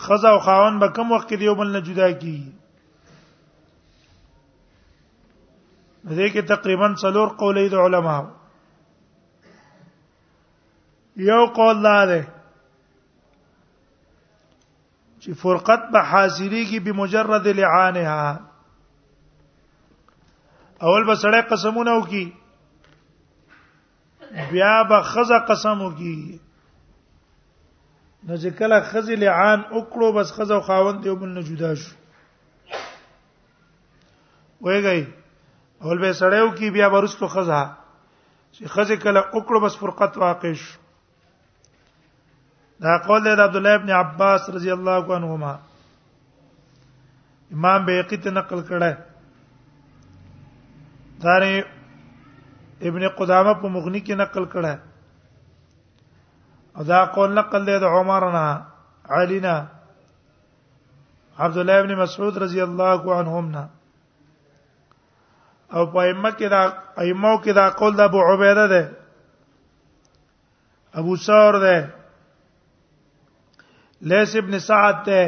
خزا 0.04 0.30
او 0.37 0.38
خاون 0.46 0.78
به 0.84 0.88
کم 1.00 1.12
وخت 1.16 1.26
کې 1.28 1.42
یو 1.49 1.54
بل 1.58 1.68
نه 1.75 1.80
جدا 1.88 2.08
کی 2.23 2.37
دې 6.14 6.28
کې 6.32 6.42
تقریبا 6.54 6.88
څلور 7.04 7.37
قولې 7.42 7.68
د 7.76 7.84
علماو 7.90 8.25
یو 11.28 11.42
قول 11.61 11.82
دا 11.90 11.94
ده 12.14 12.18
چې 15.20 15.30
فرقت 15.46 15.87
به 15.92 16.00
حاصلېږي 16.14 16.78
بمجرد 16.90 17.46
لعانها 17.62 18.26
اول 20.87 21.05
به 21.09 21.14
سړی 21.23 21.41
قسمونه 21.50 21.93
وکي 21.99 22.23
بیا 24.50 24.73
به 24.91 24.99
خزه 25.11 25.38
قسم 25.50 25.76
وکي 25.87 26.17
نو 28.26 28.37
چې 28.43 28.49
کله 28.59 28.79
خزه 28.88 29.17
لعان 29.23 29.62
وکړو 29.76 30.12
بس 30.17 30.33
خزه 30.38 30.55
او 30.57 30.61
خاوند 30.67 31.07
یو 31.11 31.14
بل 31.23 31.29
نه 31.37 31.43
جدا 31.50 31.71
شو 31.85 31.95
وایي 34.69 34.99
اول 35.83 35.99
به 36.05 36.12
سړی 36.12 36.41
وکي 36.49 36.69
بیا 36.76 36.87
ورستو 36.97 37.29
خزه 37.37 37.62
چې 38.53 38.67
خزه 38.76 38.97
کله 39.07 39.21
وکړو 39.29 39.62
بس 39.64 39.76
فرقت 39.85 40.12
واقع 40.25 40.53
شو 40.64 40.79
دا 42.85 42.93
قول 43.09 43.21
د 43.25 43.26
عبد 43.41 43.57
الله 43.62 43.75
ابن 43.81 43.91
عباس 44.03 44.43
رضی 44.61 44.71
الله 44.76 45.03
عنهما 45.19 45.55
امام 47.59 47.81
بیقی 47.91 48.17
ته 48.23 48.29
نقل 48.41 48.61
کړه 48.71 48.91
دار 51.26 51.43
ابن 52.88 53.02
قدامه 53.19 53.52
په 53.61 53.66
مغنی 53.75 54.00
کې 54.07 54.14
نقل 54.23 54.45
کړه 54.54 54.75
او 56.76 56.83
دا 56.90 57.00
قول 57.14 57.31
نقل 57.40 57.62
دی 57.69 57.76
د 57.85 57.87
عمرنا 57.99 58.47
علینا 59.19 59.54
عبد 61.45 61.57
الله 61.62 61.76
ابن 61.83 61.93
مسعود 62.02 62.35
رضی 62.45 62.61
الله 62.69 63.02
عنهما 63.19 63.64
او 65.75 65.83
په 65.93 65.99
ائمه 66.07 66.31
کې 66.38 66.49
دا 66.57 66.62
ائمه 67.02 67.33
کې 67.43 67.52
دا 67.61 67.66
قول 67.81 67.93
د 68.00 68.11
ابو 68.11 68.21
عبیده 68.31 68.66
ده 68.75 68.83
ابو 71.02 71.17
ثور 71.28 71.54
ده 71.67 71.76
لیس 74.10 74.37
ابن 74.43 74.58
سعد 74.67 74.97
ده 75.08 75.23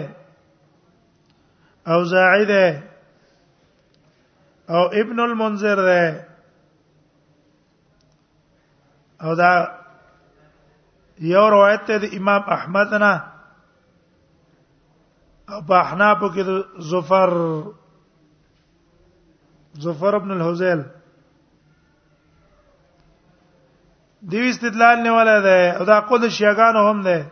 او 1.92 2.04
زاعده 2.10 2.66
او 4.70 4.86
ابن 4.92 5.20
المنذر 5.20 5.74
ده 5.76 6.24
او 9.22 9.34
دا 9.34 9.78
یو 11.18 11.48
روایت 11.48 11.90
ده 11.90 12.16
امام 12.16 12.42
احمد 12.48 12.94
نه 12.94 13.22
او 15.48 15.60
په 15.68 15.74
احناف 15.74 16.18
کې 16.34 16.42
زفر 16.78 17.30
زفر 19.72 20.14
ابن 20.16 20.30
الحزیل 20.30 20.82
دی 24.22 24.50
استدلال 24.50 24.96
نه 25.02 25.10
ولا 25.10 25.40
ده 25.40 25.78
او 25.78 25.84
دا 25.84 26.00
قول 26.00 26.30
شیعاګانو 26.30 26.90
هم 26.90 27.02
ده 27.02 27.26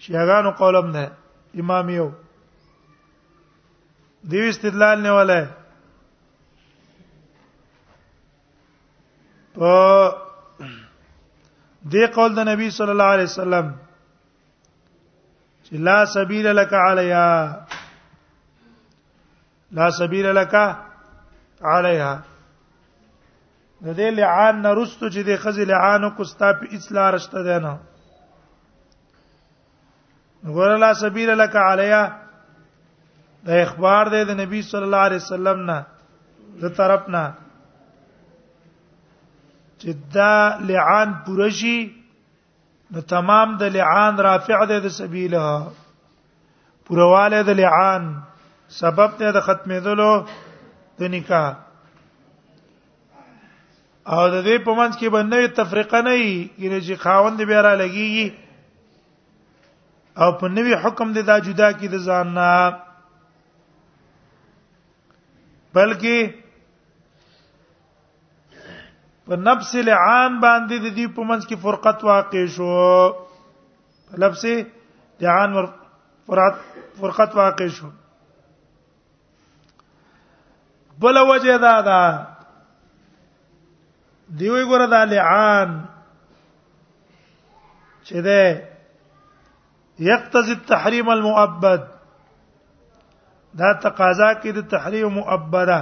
شیعاګانو 0.00 0.50
قولم 0.58 0.92
ده 0.92 1.12
امام 1.56 1.88
یو 1.90 2.10
دیو 4.22 4.48
استدلال 4.48 5.02
نه 5.02 5.12
ولا 5.12 5.34
ہے 5.38 5.46
په 9.54 10.12
دې 11.92 12.06
قول 12.14 12.34
د 12.36 12.38
نبی 12.48 12.70
صلی 12.78 12.92
الله 12.96 13.04
علیه 13.18 13.30
وسلم 13.30 13.66
چې 15.64 15.72
لا 15.90 15.98
سبیل 16.14 16.46
لك 16.56 16.72
علیا 16.88 17.28
لا 19.80 19.88
سبیل 20.00 20.26
لك 20.40 20.54
علیا 21.62 22.10
د 23.80 23.94
دې 23.94 24.10
لعان 24.20 24.54
نرستو 24.62 25.06
چې 25.08 25.18
د 25.26 25.36
خزل 25.42 25.68
لعان 25.68 26.02
کو 26.14 26.22
ستا 26.24 26.52
په 26.52 26.66
اصلاح 26.76 27.10
رشته 27.14 27.40
ده 27.42 27.58
نه 27.66 27.74
ګور 30.56 30.70
لا 30.78 30.90
سبیل 31.04 31.30
لك 31.38 31.54
علیا 31.56 32.02
دا 33.46 33.54
اخبار 33.62 34.06
دی 34.12 34.20
د 34.24 34.30
نبی 34.40 34.60
صلی 34.70 34.82
الله 34.88 35.04
علیه 35.08 35.22
وسلم 35.22 35.58
نه 35.70 35.78
د 36.60 36.62
طرف 36.76 37.02
نه 37.08 37.24
چې 39.82 39.90
دا 40.14 40.34
لعان 40.70 41.08
پرشي 41.26 41.80
نو 42.94 43.00
تمام 43.12 43.48
د 43.60 43.62
لعان 43.76 44.14
رافع 44.28 44.60
دی 44.70 44.78
د 44.86 44.88
سبیله 44.94 45.44
پرواله 46.88 47.38
د 47.50 47.52
لعان 47.60 48.04
سبب 48.80 49.10
ته 49.20 49.26
د 49.38 49.40
ختمې 49.50 49.78
دلو 49.86 50.14
د 51.02 51.04
نکاح 51.14 51.50
او 54.16 54.22
د 54.30 54.42
دې 54.46 54.56
په 54.64 54.72
منځ 54.74 54.96
کې 54.96 55.08
باندې 55.14 55.56
تفریقه 55.60 55.98
نه 56.08 56.12
وي 56.18 56.36
کله 56.56 56.78
چې 56.80 56.94
خاوند 57.06 57.38
به 57.48 57.58
را 57.68 57.74
لګيږي 57.78 58.28
او 60.24 60.30
په 60.42 60.46
نوي 60.58 60.74
حکم 60.84 61.08
د 61.16 61.18
دا 61.32 61.36
جدا 61.48 61.68
کې 61.72 61.86
د 61.94 61.96
ځان 62.10 62.26
نه 62.40 62.52
بلکې 65.78 66.18
په 69.30 69.36
نفس 69.48 69.70
لعان 69.88 70.32
باندې 70.44 70.76
د 70.84 70.88
دې 70.96 71.06
په 71.16 71.26
منځ 71.30 71.42
کې 71.48 71.56
فرقت 71.64 71.98
واقع 72.10 72.42
شو 72.54 72.68
نفس 74.24 74.42
لعان 75.24 75.50
فرقت 76.28 76.56
فرقت 77.02 77.30
واقع 77.40 77.66
شو 77.78 77.90
بل 81.04 81.20
وجه 81.30 81.56
دا 81.66 81.74
دا 81.90 82.02
دیوی 84.40 84.64
ګره 84.70 84.86
دا 84.94 85.00
لعان 85.12 85.68
چې 88.06 88.26
ده 88.26 88.40
يقتضي 90.08 90.52
التحريم 90.58 91.06
المؤبد 91.14 91.82
دا 93.56 93.72
تقاضا 93.82 94.32
کې 94.42 94.52
د 94.52 94.68
تحریم 94.70 95.14
مؤبده 95.16 95.80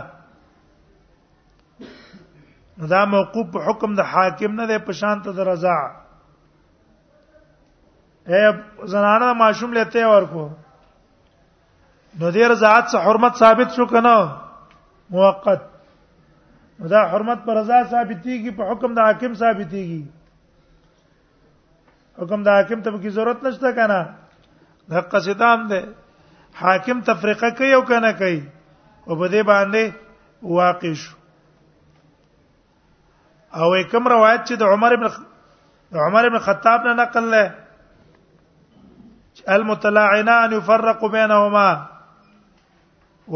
نو 2.78 2.86
دا 2.86 3.04
موقوف 3.10 3.46
په 3.52 3.62
حکم 3.66 3.94
د 3.94 4.00
حاکم 4.12 4.54
نه 4.60 4.66
دی 4.66 4.78
په 4.86 4.92
شان 4.92 5.20
ته 5.24 5.32
درزا 5.32 5.76
اے 8.30 8.42
زنانه 8.92 9.32
معشوم 9.32 9.72
لته 9.72 10.06
ورکو 10.08 10.48
نو 12.20 12.30
دې 12.30 12.48
رضاعت 12.50 12.84
څخه 12.90 13.02
حرمت 13.06 13.36
ثابت 13.38 13.72
شو 13.76 13.86
کنه 13.86 14.14
موقت 15.10 15.62
دا 16.92 17.02
حرمت 17.10 17.44
پر 17.46 17.54
رضا 17.56 17.82
ثابتيږي 17.90 18.50
په 18.56 18.70
حکم 18.70 18.94
د 18.94 18.98
حاکم 19.06 19.32
ثابتيږي 19.34 20.02
حکم 22.18 22.42
د 22.42 22.48
حاکم 22.48 22.80
ته 22.82 22.90
به 22.90 22.98
کی 22.98 23.08
ضرورت 23.18 23.44
نشته 23.44 23.72
کنه 23.72 24.00
د 24.90 24.94
قصدام 25.12 25.68
ده 25.68 25.80
حاکم 26.60 27.00
تفریقه 27.06 27.50
کوي 27.56 27.72
او 27.74 27.82
کنه 27.88 28.12
کوي 28.18 28.36
او 29.06 29.16
په 29.18 29.28
دې 29.28 29.42
باندې 29.42 29.92
واقع 30.58 30.92
شو 31.02 31.16
او 33.58 33.68
کوم 33.90 34.04
روایت 34.12 34.42
چې 34.48 34.54
د 34.54 34.62
عمر 34.76 34.92
ابن 34.92 35.10
عمر 36.06 36.26
ابن 36.30 36.38
خطاب 36.46 36.80
نه 36.88 36.94
نقل 37.02 37.30
له 37.30 37.54
المتلاعنان 39.58 40.52
يفرق 40.58 41.04
بينهما 41.06 41.86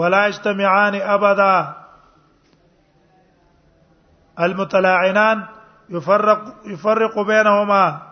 ولا 0.00 0.24
يجتمعان 0.26 0.94
ابدا 1.18 1.52
المتلاعنان 4.48 5.46
يفرق 5.96 6.52
يفرق 6.74 7.18
بينهما 7.18 8.02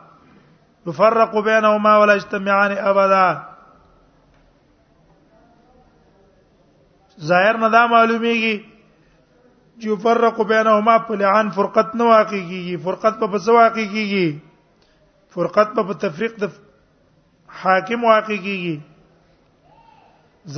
يفرق 0.87 1.39
بينهما 1.51 1.97
ولا 1.99 2.15
يجتمعان 2.21 2.73
ابدا 2.93 3.29
ظاهر 7.27 7.57
نه 7.61 7.69
دا 7.75 7.87
معلومیږي 7.87 8.57
چې 9.81 9.89
فرق 10.03 10.41
بینهما 10.51 10.99
فلعن 11.09 11.49
فرقت 11.57 11.95
نه 12.01 12.05
واقع 12.13 12.41
کیږي 12.51 12.77
فرقت 12.85 13.15
په 13.23 13.27
پس 13.33 13.49
واقع 13.49 13.85
کیږي 13.85 14.39
فرقت 15.37 15.69
په 15.81 15.95
تفریق 16.05 16.37
د 16.43 16.51
حاکم 17.63 18.05
واقع 18.11 18.37
کیږي 18.37 18.81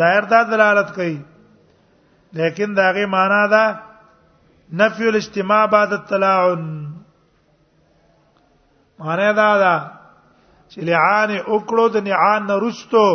ظاهر 0.00 0.22
دا 0.34 0.42
دلالت 0.50 0.94
کوي 0.94 1.16
لیکن 2.40 2.74
داغه 2.76 3.06
معنا 3.16 3.40
دا 3.54 3.64
نفي 4.82 5.08
الاجتماع 5.08 5.64
بعد 5.76 5.92
التلاعن 5.92 6.68
معنا 9.04 9.32
دا 9.40 9.48
دا 9.64 9.74
چې 10.70 10.78
لعان 10.90 11.36
وکړو 11.38 11.88
د 11.94 12.08
نعان 12.10 12.50
رستو 12.66 13.06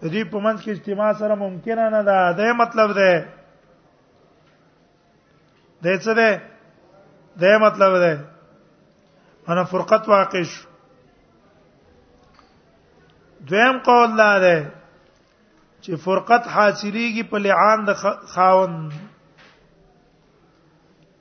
د 0.00 0.02
دې 0.12 0.22
په 0.32 0.38
منځ 0.44 0.58
کې 0.64 0.70
اجتماع 0.72 1.12
سره 1.20 1.34
ممکن 1.34 1.78
نه 1.94 2.02
ده 2.08 2.32
دا 2.40 2.52
مطلب 2.62 2.90
ده 2.98 3.24
د 5.84 5.98
څه 6.04 6.12
ده 6.18 6.30
دا 7.44 7.52
مطلب 7.64 7.92
ده 8.04 8.12
انا 9.52 9.62
فرقت 9.72 10.08
واقع 10.08 10.42
شو 10.52 10.68
دویم 13.50 13.78
قول 13.88 14.16
لا 14.20 14.32
ده 14.44 14.58
چې 15.82 15.90
فرقت 16.04 16.42
حاصلېږي 16.54 17.22
په 17.32 17.38
لعان 17.44 17.84
د 17.84 17.94
خاون 18.34 18.78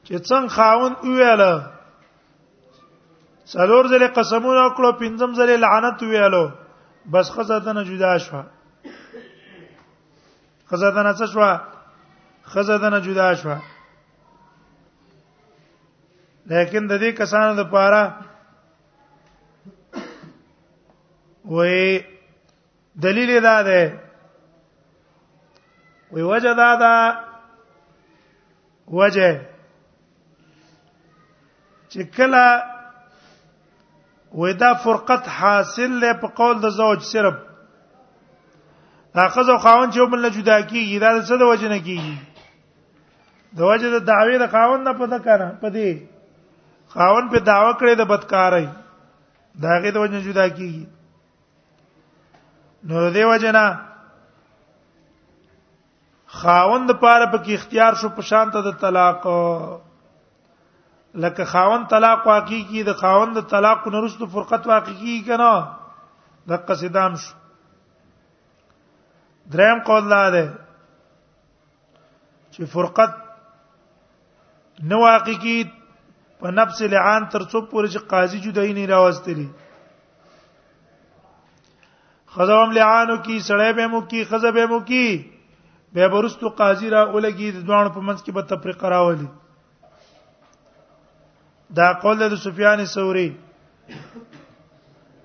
چې 0.04 0.16
څنګه 0.30 0.50
خاون 0.56 0.92
ویاله 1.04 1.66
څلور 3.56 3.84
ځله 3.88 4.08
قسمونه 4.20 4.62
وکړو 4.66 4.92
پنځم 5.04 5.34
ځله 5.42 5.56
لعنت 5.66 6.04
ویلو 6.14 6.46
بس 7.12 7.32
خزه 7.36 7.60
ته 7.68 7.74
نه 7.80 7.84
جدا 7.92 8.16
شوه 8.28 8.44
خزه 10.72 10.90
دنه 10.96 11.14
څه 11.14 11.26
شو 11.34 11.46
خزه 12.52 12.78
دنه 12.78 13.00
جدا 13.06 13.28
شو 13.42 13.54
لیکن 16.52 16.84
د 16.88 16.94
دې 17.02 17.10
کسانو 17.18 17.54
د 17.64 17.70
پاره 17.74 18.04
وې 21.46 22.00
دلیل 23.04 23.32
دا 23.48 23.58
ده 23.70 23.80
وې 26.14 26.22
وجه 26.32 26.54
دا 26.62 26.72
ده 26.84 26.94
وجه 29.00 29.32
چې 31.92 32.02
کله 32.16 32.46
ودا 34.40 34.72
فرقت 34.84 35.24
حاصل 35.40 35.92
له 36.02 36.12
په 36.22 36.28
قول 36.40 36.56
د 36.64 36.70
زوج 36.80 37.00
صرف 37.12 37.36
خاص 39.28 39.50
او 39.50 39.58
خاون 39.64 39.92
چې 39.92 40.00
وبل 40.02 40.22
نه 40.22 40.30
جدا 40.34 40.60
کیږي 40.62 41.00
دا 41.00 41.12
څه 41.28 41.38
د 41.44 41.52
وجه 41.52 41.70
نه 41.72 41.80
کیږي 41.80 42.16
د 43.60 43.72
وجه 43.72 43.90
د 43.96 44.06
دعوی 44.12 44.38
د 44.44 44.48
خاون 44.54 44.84
نه 44.88 44.94
پته 45.00 45.20
کنه 45.28 45.48
پدې 45.62 46.98
خاون 46.98 47.30
په 47.30 47.40
داوا 47.52 47.72
کړې 47.80 47.96
د 48.02 48.10
بدکارای 48.12 48.68
داغه 49.66 49.92
د 49.92 49.98
وجه 50.04 50.16
نه 50.18 50.24
جدا 50.28 50.48
کیږي 50.50 50.86
نو 52.88 53.02
د 53.06 53.08
دې 53.16 53.32
وجه 53.34 53.52
نه 53.60 53.66
خاوند 56.42 56.92
پاره 57.02 57.26
په 57.32 57.38
کې 57.38 57.54
اختیار 57.58 57.94
شو 58.04 58.10
په 58.20 58.28
شان 58.32 58.52
ته 58.56 58.62
د 58.68 58.78
طلاق 58.86 59.26
لکه 61.24 61.46
خاوند 61.52 61.88
طلاق 61.90 62.28
واقع 62.28 62.60
کی 62.70 62.84
د 62.90 62.94
خاوند 63.02 63.38
طلاق 63.56 63.88
نورستو 63.88 64.26
فرقت 64.36 64.68
واقع 64.68 64.92
کی 65.02 65.22
کنه 65.30 65.52
د 66.50 66.58
قصدام 66.68 67.16
شو 67.24 67.39
دریم 69.52 69.80
قول 69.86 70.10
دا 70.10 70.30
ده 70.30 70.54
چې 72.52 72.66
فرقت 72.74 73.14
نو 74.90 75.00
حقيقي 75.14 75.56
په 76.40 76.52
نفس 76.60 76.82
لعان 76.94 77.26
تر 77.36 77.44
څو 77.52 77.62
پورې 77.72 77.88
چې 77.94 78.00
قاضي 78.14 78.40
جدای 78.46 78.74
نه 78.74 78.86
راوستلی 78.94 79.50
خزوم 82.36 82.72
لعانو 82.78 83.16
کی 83.26 83.38
سړې 83.50 83.72
به 83.80 83.88
مو 83.96 84.02
کی 84.14 84.24
خزه 84.30 84.52
به 84.58 84.66
مو 84.74 84.80
کی 84.92 85.06
به 85.94 86.08
برستو 86.16 86.50
قاضي 86.62 86.90
را 86.90 87.02
اولګي 87.14 87.52
د 87.56 87.66
دوانو 87.68 87.90
په 87.98 88.06
منځ 88.08 88.20
کې 88.24 88.32
به 88.32 88.42
تفریق 88.54 88.84
راولي 88.96 89.28
دا 91.80 91.92
قول 92.04 92.22
د 92.30 92.36
سفیان 92.46 92.86
ثوري 92.96 93.28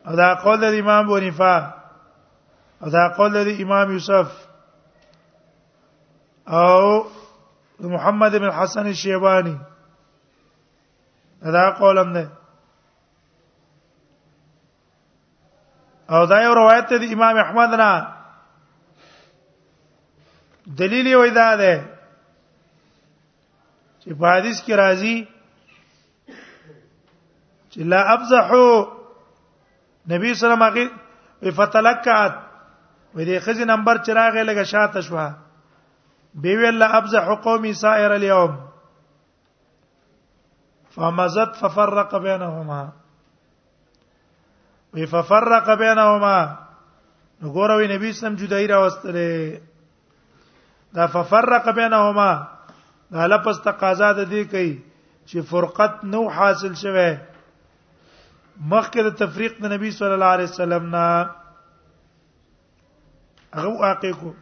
او 0.06 0.16
دا 0.16 0.34
قول 0.44 0.60
د 0.60 0.74
امام 0.82 1.06
بونیفا 1.06 1.56
دا 2.92 3.08
قول 3.16 3.44
دی 3.44 3.62
امام 3.62 3.92
یوسف 3.92 4.30
او 6.46 7.06
محمد 7.80 8.38
بن 8.38 8.50
حسن 8.50 8.92
شیبانی 8.92 9.60
دا 11.42 11.70
قول 11.70 11.98
هم 11.98 12.12
دی 12.12 12.28
او 16.08 16.26
دا 16.26 16.42
یو 16.42 16.54
روایت 16.54 16.92
دی 16.92 17.12
امام 17.12 17.36
احمد 17.36 17.80
نه 17.80 18.06
دلیل 20.76 21.06
یې 21.06 21.16
وېدا 21.16 21.56
ده 21.56 21.84
چې 24.00 24.12
په 24.18 24.26
حدیث 24.36 24.62
کې 24.64 24.72
راځي 24.74 25.28
چې 27.70 27.78
لا 27.80 28.00
ابزحو 28.12 28.80
نبی 30.08 30.34
صلی 30.34 30.50
الله 30.52 30.66
علیه 30.66 30.90
وسلم 31.44 31.50
فتلکعت 31.66 32.43
وې 33.16 33.22
د 33.30 33.38
خزي 33.46 33.62
نمبر 33.72 33.96
چراغ 34.06 34.34
لګه 34.48 34.64
شاته 34.74 35.00
شو 35.08 35.16
بي 36.44 36.52
ویل 36.60 36.82
ابزح 36.84 37.24
قومي 37.44 37.72
سائر 37.82 38.10
اليوم 38.16 38.52
فمزت 40.96 41.52
ففرق 41.60 42.16
بينهما 42.24 42.80
وی 44.94 45.04
ففرق 45.12 45.68
بينهما 45.74 46.38
وګوروي 47.44 47.86
نبی 47.94 48.10
سم 48.22 48.34
جدای 48.40 48.66
را 48.72 48.76
واستره 48.84 49.30
دا 50.98 51.04
ففرق 51.14 51.64
بينهما 51.70 52.30
دا 53.14 53.22
لپس 53.26 53.56
تقاضا 53.68 54.08
د 54.18 54.20
دې 54.32 54.42
کوي 54.52 54.72
چې 55.26 55.38
فرقت 55.52 55.94
نو 56.14 56.20
حاصل 56.28 56.72
شوه 56.82 57.10
مخکې 58.70 59.00
د 59.06 59.08
تفریق 59.22 59.54
د 59.62 59.64
نبی 59.76 59.88
صلی 59.90 60.12
الله 60.18 60.32
علیه 60.38 60.50
وسلم 60.52 60.84
نه 60.96 61.08
هغه 63.54 63.78
واقع 63.80 64.10
کو 64.20 64.32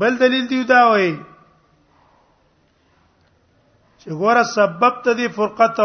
بل 0.00 0.16
دلیل 0.18 0.46
دی 0.50 0.62
دا 0.70 0.80
وای 0.90 1.10
چې 4.02 4.08
ګوره 4.20 4.42
سبب 4.54 5.02
ته 5.06 5.12
دی 5.18 5.28
فرقت 5.38 5.80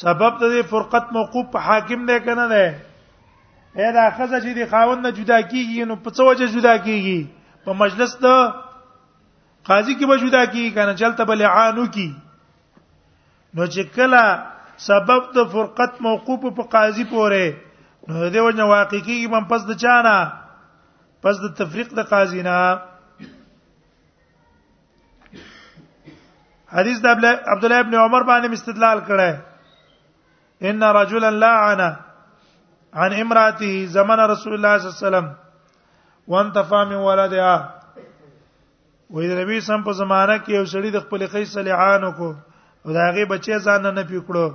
سبب 0.00 0.38
ته 0.40 0.48
دی 0.54 0.62
فرقت 0.72 1.12
موقوف 1.18 1.46
په 1.52 1.58
حاکم 1.68 2.04
دی 2.10 2.18
کنه 2.26 2.44
دی 2.52 2.64
اې 3.76 3.90
دا 3.98 4.04
خزه 4.16 4.38
چې 4.44 4.52
دی 4.58 4.64
خاوند 4.72 5.00
نه 5.06 5.10
جدا 5.20 5.38
کیږي 5.50 5.84
نو 5.92 5.96
په 6.04 6.10
څه 6.10 6.22
وجه 6.28 6.46
جدا 6.56 6.74
کیږي 6.84 7.20
په 7.64 7.70
مجلس 7.84 8.16
د 8.24 8.28
قاضي 9.70 9.94
کې 9.98 10.06
به 10.08 10.16
جدا 10.26 10.42
کیږي 10.52 10.74
کنه 10.74 10.94
چلته 11.04 11.24
بل 11.30 11.42
عانو 11.54 11.86
کی 11.96 12.08
نو 13.54 13.66
چې 13.66 13.82
کله 13.96 14.22
سبب 14.86 15.22
د 15.34 15.38
فرقت 15.52 15.92
موقوف 16.06 16.42
په 16.56 16.62
قاضي 16.74 17.04
پورې 17.10 17.46
نو 18.08 18.28
دې 18.34 18.40
وجه 18.46 18.64
واقعي 18.72 19.26
من 19.32 19.44
پس 19.50 19.62
د 19.70 19.78
چانا 19.84 20.18
پس 21.22 21.36
د 21.44 21.54
تفریق 21.60 21.88
د 21.98 22.06
قاضي 22.10 22.42
نه 22.48 22.58
حدیث 26.76 26.98
د 27.06 27.10
عبد 27.52 27.64
الله 27.64 27.80
ابن 27.84 27.94
عمر 28.04 28.22
باندې 28.30 28.50
استدلال 28.58 28.98
کړه 29.08 29.30
ان 30.70 30.82
رجلا 31.00 31.30
لعن 31.42 31.80
عن 33.02 33.12
امراته 33.24 33.72
زمن 33.96 34.20
رسول 34.34 34.52
الله 34.58 34.78
صلی 34.78 34.88
الله 34.88 34.94
علیه 34.94 35.06
وسلم 35.06 35.26
وانتفى 36.34 36.84
من 36.92 37.00
ولدها 37.08 37.56
وې 39.12 39.26
د 39.28 39.40
نبی 39.42 39.60
سم 39.66 39.82
په 39.82 39.92
زمانہ 40.04 40.36
کې 40.44 40.52
یو 40.58 40.64
سړی 40.72 40.90
د 40.94 41.00
خپل 41.04 41.20
خې 41.32 41.42
صلیحان 41.56 42.10
کو 42.22 42.32
او 42.86 42.92
دا 42.94 43.10
غي 43.14 43.24
بچي 43.30 43.58
ځان 43.68 43.86
نه 43.94 44.02
پکړو 44.10 44.46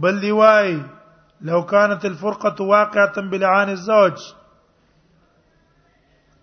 بل 0.00 0.20
دی 0.22 0.30
وای 0.30 0.78
لو 1.42 1.62
كانت 1.66 2.04
الفرقه 2.04 2.62
واقعه 2.64 3.20
بلعان 3.30 3.68
الزوج 3.70 4.20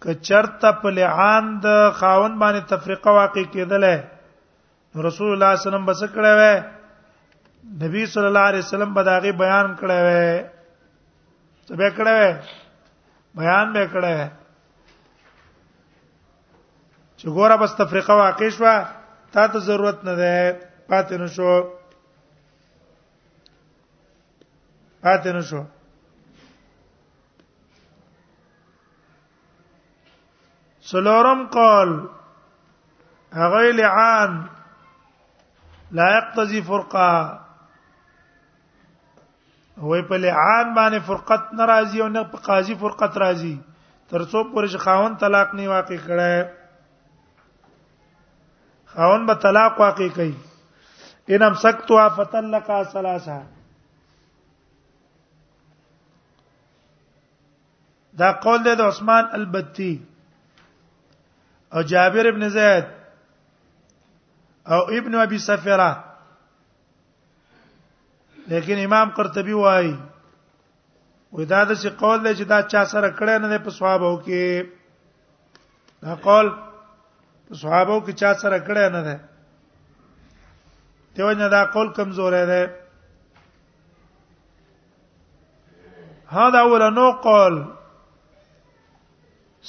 کچرته 0.04 0.72
په 0.82 0.90
لعان 0.98 1.46
د 1.66 1.92
خاون 2.00 2.34
باندې 2.40 2.68
تفریقه 2.72 3.12
واقع 3.18 3.44
کېدله 3.54 5.06
رسول 5.06 5.30
الله 5.30 5.30
صلی 5.30 5.32
الله 5.32 5.54
علیه 5.54 5.68
وسلم 5.68 5.86
بس 5.86 6.02
کړه 6.18 6.34
وې 6.40 7.80
نبی 7.86 8.06
صلی 8.16 8.28
الله 8.32 8.44
علیه 8.52 8.64
وسلم 8.66 8.92
بداغه 8.98 9.32
بیان 9.44 9.72
کړه 9.80 10.04
وې 10.08 11.70
څه 11.70 11.80
به 11.80 11.90
کړه 11.96 12.14
وې 12.20 13.42
بیان 13.42 13.74
به 13.78 13.86
کړه 13.96 14.12
وې 14.18 15.42
چې 17.18 17.28
ګوره 17.40 17.58
بس 17.64 17.76
تفریقه 17.82 18.14
واقع 18.24 18.50
شوه 18.60 18.76
تا 19.38 19.48
ته 19.56 19.60
ضرورت 19.72 20.04
نه 20.12 20.16
ده 20.22 20.32
پاتې 20.90 21.14
نشو 21.24 21.56
پاتې 25.02 25.32
نشو 25.36 25.62
سلورم 30.92 31.44
قول 31.56 31.90
هغه 33.34 33.62
لعان 33.80 34.40
لا 36.00 36.08
يقتضي 36.18 36.62
فرقه 36.62 37.44
هو 39.80 40.02
په 40.10 40.18
لعان 40.18 40.74
باندې 40.74 41.00
فرقت 41.10 41.44
ناراضي 41.58 42.00
او 42.06 42.08
نه 42.14 42.24
په 42.36 42.44
قاضي 42.46 42.76
فرقت 42.86 43.18
راضي 43.24 43.52
ترڅو 44.14 44.40
پرې 44.54 44.78
خاون 44.86 45.16
طلاق 45.24 45.52
نه 45.60 45.68
واقع 45.74 45.98
کړه 46.06 46.50
خاون 48.96 49.26
به 49.32 49.38
طلاق 49.48 49.80
واقع 49.84 50.08
کړي 50.16 50.34
ان 51.36 51.42
امسکتوا 51.50 52.08
فتلقا 52.20 52.80
ثلاثه 52.96 53.38
دا 58.20 58.32
قول 58.44 58.64
دی 58.66 58.76
د 58.76 58.82
عثمان 58.82 59.24
البتی 59.38 59.96
او 61.74 61.82
جابر 61.92 62.26
ابن 62.28 62.50
زید 62.50 62.86
او 64.66 64.80
ابن 64.98 65.16
ابي 65.22 65.38
سفره 65.48 65.90
لیکن 68.54 68.78
امام 68.86 69.10
قرطبي 69.18 69.54
وایي 69.60 69.96
ودا 71.32 71.64
د 71.70 71.76
څه 71.76 71.88
قول 72.00 72.24
دی 72.24 72.34
چې 72.38 72.44
دا 72.54 72.62
چا 72.62 72.86
سره 72.96 73.10
کړه 73.18 73.38
نه 73.46 73.58
په 73.68 73.76
صحابه 73.78 74.12
کې 74.26 74.68
دا 76.02 76.16
قول 76.26 76.50
په 77.48 77.56
صحابه 77.62 78.02
کې 78.06 78.14
چا 78.24 78.34
سره 78.34 78.60
کړه 78.68 78.92
نه 78.96 79.02
ده 79.02 79.20
دیوځنه 81.16 81.48
دا 81.56 81.64
قول 81.78 81.94
کمزور 82.02 82.42
دی 82.54 82.62
هاذا 86.38 86.60
اول 86.68 86.94
نو 86.94 87.12
قول 87.26 87.64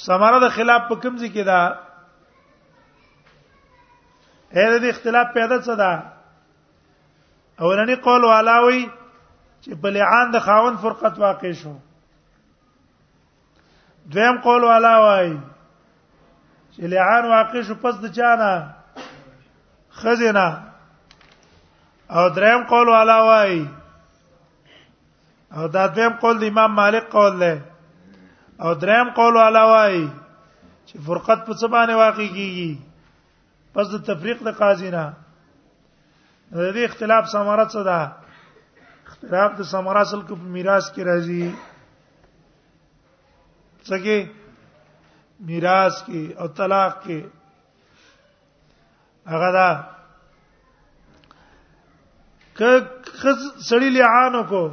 سماره 0.05 0.39
د 0.45 0.51
خلاف 0.55 0.81
په 0.89 0.95
کوم 1.03 1.13
ځکه 1.21 1.41
دا 1.51 1.59
هر 4.57 4.75
دې 4.81 4.89
اختلاف 4.93 5.27
پیدا 5.37 5.57
څه 5.65 5.73
ده 5.81 5.93
اولنی 7.67 7.95
قول 8.07 8.23
والاوي 8.31 8.79
چې 9.63 9.69
بلعان 9.85 10.27
د 10.35 10.45
خاون 10.47 10.75
فرقت 10.83 11.19
واقع 11.25 11.51
شو 11.61 11.73
دویم 14.13 14.37
قول 14.45 14.63
والاوي 14.69 15.33
چې 16.73 16.79
لعان 16.93 17.23
واقع 17.35 17.61
شو 17.67 17.75
پس 17.83 17.95
د 18.03 18.13
چانه 18.19 18.51
خزینه 20.03 20.45
او 22.19 22.29
دریم 22.37 22.63
قول 22.71 22.87
والاوي 22.95 23.59
او 25.55 25.67
دا 25.75 25.83
دویم 25.97 26.13
قول 26.21 26.39
د 26.39 26.43
امام 26.53 26.71
مالک 26.83 27.05
قول 27.17 27.35
دی 27.43 27.55
او 28.63 28.73
دریم 28.73 29.09
قول 29.15 29.37
علاوه 29.37 29.83
چې 30.85 30.97
فرقت 31.05 31.45
په 31.47 31.53
سبانه 31.59 31.95
واقع 31.97 32.27
کیږي 32.37 32.71
پس 33.73 33.87
د 33.91 34.01
تفریق 34.07 34.39
د 34.47 34.57
قاضی 34.59 34.89
نه 34.95 35.05
د 36.51 36.73
دې 36.75 36.83
اختلاف 36.87 37.25
ثمره 37.33 37.65
څه 37.73 37.83
ده 37.83 37.99
اختلاف 39.11 39.51
د 39.59 39.69
ثمره 39.71 40.01
اصل 40.07 40.21
کو 40.31 40.35
په 40.41 40.47
میراث 40.55 40.85
کې 40.93 41.01
راځي 41.09 41.53
څه 43.87 43.95
کې 44.03 44.17
میراث 45.51 45.95
کې 46.09 46.21
او 46.43 46.47
طلاق 46.59 46.99
کې 47.03 47.19
هغه 49.31 49.49
دا 49.59 49.69
ک 52.57 52.59
خز 53.23 53.39
سړی 53.69 53.89
لعانو 53.97 54.43
کو 54.53 54.63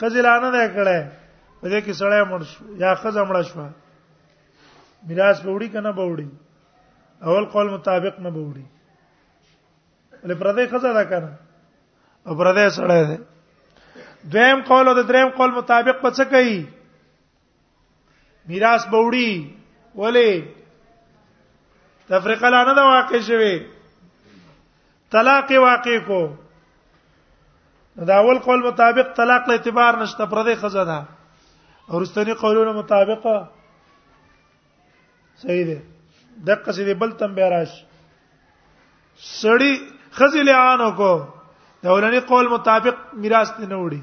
خزلانه 0.00 0.50
نه 0.50 0.64
کړه 0.76 1.17
په 1.60 1.68
دې 1.70 1.80
کې 1.84 1.92
سړی 2.00 2.22
مړ 2.30 2.40
شو 2.50 2.62
یا 2.82 2.92
خزه 3.02 3.24
مړ 3.28 3.36
شو 3.50 3.66
میراث 5.08 5.38
به 5.44 5.50
وړي 5.54 5.68
کنه 5.74 5.92
به 5.98 6.04
وړي 6.10 6.28
اول 7.26 7.44
قول 7.54 7.68
مطابق 7.74 8.18
نه 8.24 8.30
به 8.34 8.42
وړي 8.48 8.66
ولې 10.22 10.34
پردې 10.34 10.64
خزه 10.74 10.92
دا 10.98 11.04
کنه 11.04 11.30
او 12.26 12.36
پردې 12.38 12.68
سړی 12.76 13.02
دی 13.08 13.18
دویم 14.34 14.60
قول 14.70 14.88
او 14.88 14.94
د 15.00 15.08
دریم 15.10 15.28
قول 15.40 15.50
مطابق 15.58 15.96
پڅ 16.04 16.20
کوي 16.34 16.58
میراث 18.52 18.86
به 18.94 19.02
وړي 19.06 19.32
ولې 19.96 20.42
تفریقه 22.08 22.48
لانه 22.48 22.72
دا 22.80 22.84
واقع 22.92 23.18
شوه 23.20 23.60
طلاق 25.14 25.50
واقع 25.62 25.98
کو 26.06 26.22
دا 28.08 28.14
اول 28.24 28.38
قول 28.46 28.60
مطابق 28.72 29.14
طلاق 29.22 29.48
له 29.48 29.52
اعتبار 29.56 30.02
نشته 30.04 30.24
پردې 30.26 30.56
خزه 30.64 30.84
ده 30.90 30.98
اورستنی 31.88 32.32
قولونو 32.42 32.72
مطابق 32.78 33.26
صحیح 35.42 35.64
ده 35.68 35.78
دغه 36.48 36.72
څه 36.72 36.82
دی 36.88 36.94
بل 37.02 37.10
تم 37.20 37.34
به 37.38 37.48
راش 37.52 37.70
سړی 39.42 39.72
خزی 40.18 40.42
لعانو 40.50 40.90
کو 41.00 41.12
دولنی 41.84 42.20
قول 42.30 42.46
مطابق 42.54 42.96
میراث 43.22 43.50
نه 43.72 43.78
وړي 43.84 44.02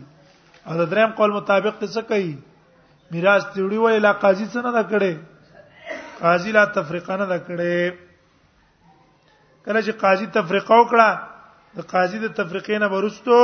او 0.68 0.74
د 0.82 0.92
دریم 0.94 1.12
قول 1.20 1.32
مطابق 1.38 1.76
څه 1.96 2.02
کوي 2.10 2.32
میراث 3.14 3.44
دی 3.54 3.62
وړي 3.68 3.78
وای 3.84 4.00
لا 4.00 4.14
قاضی 4.26 4.46
څه 4.54 4.60
نه 4.66 4.72
دا 4.78 4.84
کړي 4.92 5.14
قاضی 6.26 6.52
لا 6.58 6.66
تفریقه 6.80 7.14
نه 7.22 7.26
دا 7.34 7.40
کړي 7.48 7.76
کله 9.66 9.80
چې 9.86 9.92
قاضی 10.06 10.26
تفریقه 10.40 10.76
وکړه 10.82 11.10
د 11.82 11.92
قاضی 11.94 12.18
د 12.26 12.38
تفریقې 12.38 12.78
نه 12.84 12.88
ورستو 12.96 13.40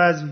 راضی 0.00 0.30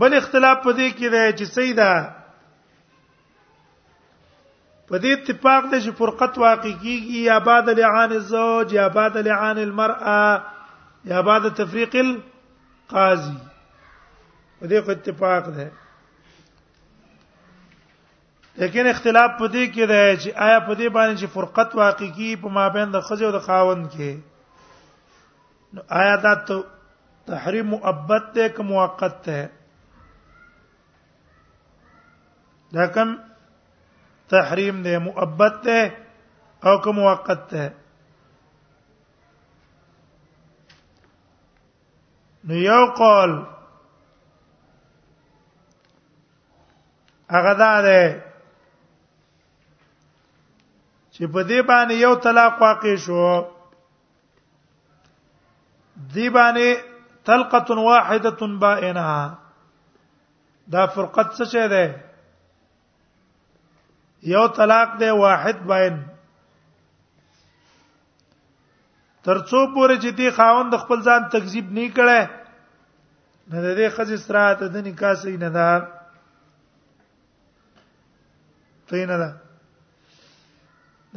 بل 0.00 0.14
اختلاف 0.16 0.56
پدې 0.64 0.88
کې 0.96 1.08
دی 1.12 1.20
چې 1.36 1.44
سیدا 1.58 1.84
پدې 4.88 5.12
اتفاق 5.16 5.62
دی 5.72 5.78
چې 5.84 5.90
فرقت 6.00 6.32
واقع 6.42 6.72
کیږي 6.82 7.20
یا 7.28 7.36
بعد 7.46 7.68
لعان 7.78 8.12
الزوج 8.18 8.74
یا 8.78 8.84
بعد 8.98 9.16
لعان 9.28 9.58
المرأه 9.64 11.14
یا 11.14 11.22
بعد 11.30 11.48
تفریق 11.62 11.96
القاضي 12.02 13.34
پدې 14.60 14.84
کو 14.84 14.90
اتفاق 14.98 15.48
دی 15.56 15.66
لیکن 18.62 18.86
اختلاف 18.94 19.30
پدې 19.40 19.64
کې 19.74 19.90
دی 19.94 20.20
چې 20.22 20.30
آیا 20.48 20.62
پدې 20.68 20.88
باندې 20.96 21.16
چې 21.20 21.26
فرقت 21.40 21.76
واقع 21.82 22.10
کی 22.20 22.32
په 22.46 22.58
مابین 22.60 22.92
د 22.96 23.06
خځو 23.10 23.22
او 23.32 23.34
د 23.40 23.44
خاوند 23.50 23.90
کې 23.98 25.26
نو 25.74 25.80
آیا 26.02 26.14
دا 26.28 26.34
ته 26.48 26.56
تحریم 27.32 27.66
مؤبد 27.76 28.24
ته 28.38 28.44
کوم 28.58 28.68
وقت 28.78 29.14
ته 29.28 29.40
دا 32.76 32.86
کوم 32.94 33.10
تحریم 34.30 34.76
دی 34.84 34.96
مؤبد 35.06 35.56
دی 35.64 35.80
او 36.66 36.74
کوم 36.84 36.98
وقت 37.10 37.40
دی 37.50 37.64
نو 42.46 42.54
یو 42.68 42.84
قول 43.00 43.32
هغه 47.34 47.54
دا 47.60 47.72
دی 47.88 48.02
چې 51.14 51.24
په 51.34 51.42
دې 51.48 51.60
باندې 51.70 51.94
یو 52.06 52.14
طلاق 52.26 52.54
واقع 52.62 52.94
شو 53.04 53.20
دې 56.14 56.26
باندې 56.36 56.68
طلقه 57.26 57.74
واحده 57.90 58.48
بائنه 58.64 59.06
دا 60.74 60.82
فرقت 60.96 61.28
څه 61.38 61.44
شه 61.54 61.66
ده 61.74 61.84
یو 64.22 64.46
طلاق 64.56 64.98
دی 65.00 65.10
واحد 65.18 65.58
باین 65.66 65.96
ترڅو 69.24 69.60
پورې 69.74 69.96
چې 70.02 70.10
دی 70.18 70.28
خاوند 70.36 70.72
خپل 70.82 70.98
ځان 71.06 71.22
تکذیب 71.32 71.66
نه 71.76 71.86
کړي 71.96 72.22
نه 73.50 73.60
د 73.64 73.66
دې 73.78 73.88
خځې 73.94 74.16
سره 74.26 74.42
د 74.74 74.86
نکاح 74.86 75.14
صحیح 75.22 75.38
نه 75.44 75.50
ده 75.56 75.68
صحیح 78.90 79.06
نه 79.10 79.16
ده 79.22 79.30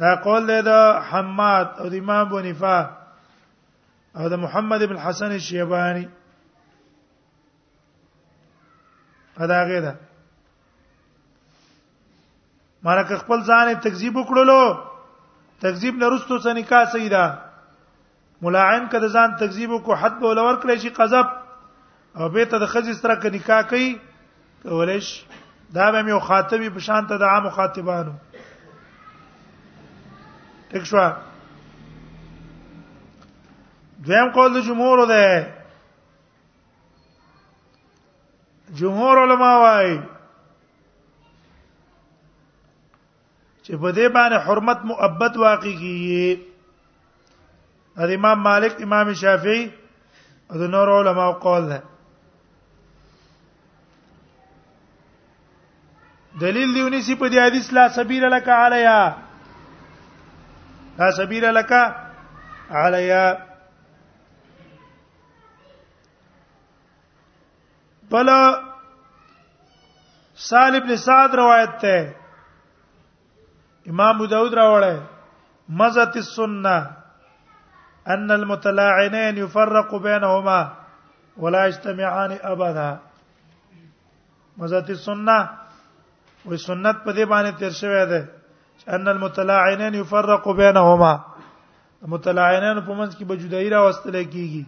دا 0.00 0.10
قول 0.24 0.42
دی 0.50 0.60
د 0.68 0.72
حماد 1.10 1.68
او 1.80 1.86
د 1.88 1.94
امام 2.02 2.28
بنفا 2.32 2.78
او 4.18 4.24
د 4.28 4.34
محمد 4.44 4.82
بن 4.90 4.96
حسن 5.04 5.30
الشیبانی 5.38 6.06
اداغه 9.42 9.80
ده 9.80 9.80
دا 9.80 9.94
مرکه 12.82 13.16
خپل 13.16 13.42
ځان 13.44 13.74
تکذیب 13.82 14.16
وکړلو 14.16 14.74
تکذیب 15.64 15.94
نه 16.02 16.08
رستو 16.12 16.38
څه 16.44 16.52
نکاح 16.58 16.84
سیدا 16.92 17.24
ملاعن 18.44 18.86
کده 18.92 19.08
ځان 19.18 19.36
تکذیب 19.44 19.70
کو 19.88 19.94
حد 20.04 20.18
به 20.20 20.28
ولور 20.28 20.56
کړی 20.62 20.76
شي 20.84 20.90
قذب 20.98 21.26
او 22.16 22.28
به 22.28 22.44
ته 22.44 22.58
د 22.58 22.64
خځې 22.72 22.92
سره 23.00 23.14
ک 23.22 23.26
نکاح 23.38 23.62
کوي 23.72 23.90
کولش 24.62 25.10
دا 25.74 25.90
به 25.96 26.08
یو 26.12 26.18
خاطبي 26.28 26.68
په 26.76 26.80
شان 26.86 27.06
ته 27.10 27.18
د 27.22 27.32
عام 27.32 27.48
خاطبانو 27.56 28.12
ټیک 30.70 30.84
شو 30.92 31.02
دویم 34.04 34.28
قول 34.34 34.52
د 34.56 34.62
جمهور 34.66 35.06
ده 35.12 35.24
جمهور 38.82 39.16
علما 39.22 39.50
وايي 39.64 39.94
چې 43.70 43.76
په 43.82 43.90
دې 43.96 44.06
باندې 44.16 44.38
حرمت 44.46 44.80
مؤبد 44.90 45.32
واقع 45.46 45.72
کیږي 45.82 46.28
د 48.10 48.10
امام 48.18 48.38
مالک 48.48 48.72
امام 48.86 49.08
شافعي 49.22 49.62
او 50.50 50.56
د 50.60 50.62
نور 50.74 50.88
علماء 50.98 51.26
قول 51.44 51.62
ده 51.70 51.78
دلیل 56.42 56.68
دیونی 56.74 57.00
سی 57.06 57.14
په 57.22 57.26
دې 57.32 57.38
حدیث 57.46 57.66
لا 57.78 57.84
سبیل 57.98 58.24
لك 58.34 58.48
علیا 58.58 58.98
لا 60.98 61.08
سبیل 61.22 61.44
لك 61.58 61.72
علیا 62.84 63.24
بل 68.14 68.28
سالم 70.46 70.86
بن 70.86 70.96
سعد 71.02 71.34
روایت 71.38 71.76
ده 71.82 72.19
امام 73.90 74.14
ابو 74.16 74.26
داود 74.32 74.52
راوړی 74.58 74.96
مزت 75.78 76.14
السنه 76.24 76.76
ان 78.14 78.28
المتلاعنين 78.38 79.34
يفرق 79.38 79.90
بينهما 80.06 80.60
ولا 81.42 81.60
يجتمعان 81.66 82.32
ابدا 82.52 82.90
مزت 84.58 84.90
السنه 84.96 85.38
وې 86.48 86.56
سنت 86.66 86.96
په 87.06 87.10
دې 87.16 87.24
باندې 87.32 87.52
تیر 87.58 87.72
شوی 87.80 88.04
دی 88.10 88.20
ان 88.94 89.08
المتلاعنين 89.14 89.94
يفرق 90.02 90.48
بينهما 90.62 91.12
متلاعنين 92.14 92.80
په 92.80 92.92
منځ 93.00 93.10
کې 93.16 93.24
به 93.24 93.34
جدایي 93.36 93.68
راوستل 93.74 94.22
کیږي 94.24 94.64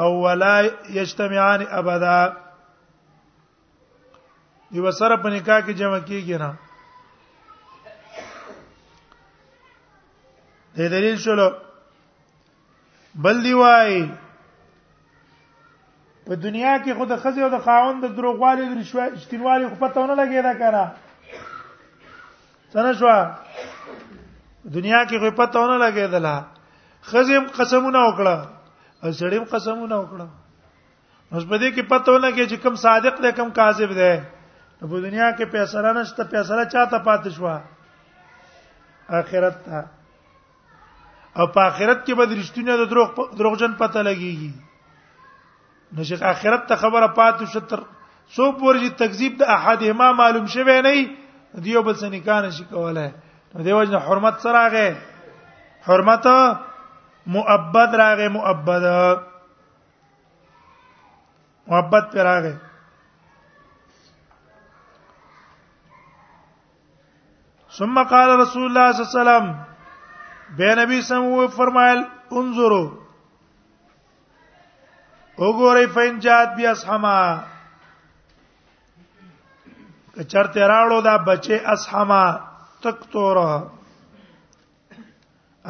او 0.00 0.22
ولا 0.26 0.54
يجتمعان 1.00 1.60
ابدا 1.80 2.20
یو 4.76 4.90
سره 5.00 5.16
په 5.16 5.28
نکاح 5.28 5.60
کې 5.66 5.72
جمع 5.80 5.98
کیږي 5.98 6.38
نه 6.44 6.54
دې 10.76 10.88
دلیل 10.88 11.16
شلو 11.24 11.48
بل 13.26 13.40
دی 13.44 13.52
وای 13.58 13.92
په 16.26 16.34
دنیا 16.42 16.74
کې 16.84 16.92
خود 16.98 17.10
خزي 17.22 17.42
او 17.42 17.48
د 17.54 17.58
خاوند 17.68 18.04
د 18.04 18.12
دروغوالي 18.16 18.66
د 18.68 18.74
رشوتینوالي 18.80 19.68
خو 19.68 19.76
پته 19.82 20.00
ونه 20.00 20.14
لګی 20.14 20.42
دا 20.42 20.54
کنه 20.60 20.84
څنګه 22.72 22.92
شو 22.98 23.12
دنیا 24.76 25.00
کې 25.08 25.18
خو 25.20 25.30
پته 25.42 25.58
ونه 25.64 25.78
لګی 25.86 26.06
دلا 26.16 26.36
خزم 27.12 27.44
قسمونه 27.60 28.00
وکړه 28.08 28.36
او 29.02 29.12
سړیم 29.20 29.44
قسمونه 29.52 29.96
وکړه 30.02 30.28
اوس 31.32 31.44
په 31.50 31.58
دې 31.58 31.70
کې 31.74 31.82
پته 31.92 32.12
ونه 32.16 32.30
کې 32.36 32.44
چې 32.50 32.56
کوم 32.62 32.74
صادق 32.86 33.22
دی 33.22 33.32
کوم 33.36 33.50
کاذب 33.60 33.90
دی 34.00 34.14
په 34.80 35.00
دنیا 35.08 35.28
کې 35.36 35.44
پیسې 35.44 35.76
را 35.86 35.92
نشته 36.00 36.24
پیسې 36.24 36.52
را 36.56 36.64
چاته 36.64 36.98
پاتې 37.06 37.30
شو 37.36 39.14
اخرت 39.18 39.64
ته 39.68 39.84
او 41.38 41.46
په 41.52 41.60
آخرت 41.70 42.04
کې 42.04 42.14
به 42.18 42.24
رښتونه 42.40 42.76
د 42.80 42.88
دروغ 42.90 43.08
دروغجن 43.38 43.72
پته 43.80 44.00
لګيږي 44.08 44.50
نو 45.94 46.04
چې 46.08 46.14
آخرت 46.32 46.62
ته 46.68 46.74
خبره 46.84 47.08
پاتې 47.18 47.44
شو 47.52 47.60
تر 47.72 47.80
سو 48.36 48.44
پورې 48.60 48.90
تکذیب 49.02 49.32
د 49.42 49.52
احدهما 49.56 50.08
معلوم 50.20 50.46
شوه 50.54 50.76
نه 50.86 50.92
دیو 51.64 51.82
بل 51.88 51.96
څه 52.00 52.06
نکانه 52.14 52.50
شي 52.58 52.64
کولای 52.72 53.10
نو 53.54 53.62
دیو 53.68 53.84
جن 53.84 53.98
حرمت 54.08 54.36
سره 54.46 54.52
راغې 54.58 54.88
حرمت 55.88 56.26
مؤبد 57.36 57.90
راغې 58.02 58.28
مؤبد 58.38 58.84
محبت 61.68 62.04
پر 62.16 62.24
راغې 62.30 62.54
ثم 67.78 67.96
قال 68.10 68.28
رسول 68.42 68.64
الله 68.66 68.92
صلى 68.92 69.04
الله 69.06 69.22
عليه 69.22 69.40
وسلم 69.40 69.74
بے 70.54 70.74
نبی 70.74 71.00
سمو 71.02 71.46
فرمایل 71.56 72.00
انظرو 72.38 72.84
وګورئ 75.38 75.86
فینجات 75.94 76.48
بیا 76.56 76.70
اسحما 76.70 77.16
چرته 80.30 80.66
راړو 80.68 81.00
دا 81.06 81.16
بچي 81.30 81.56
اسحما 81.72 82.22
تک 82.86 82.98
توره 83.12 83.70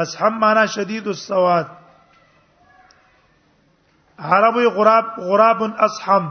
اسحم 0.05 0.39
معنا 0.45 0.65
شدید 0.77 1.07
السواد 1.07 1.67
عربی 4.31 4.65
غراب 4.79 5.17
غراب 5.31 5.63
اسحم 5.89 6.31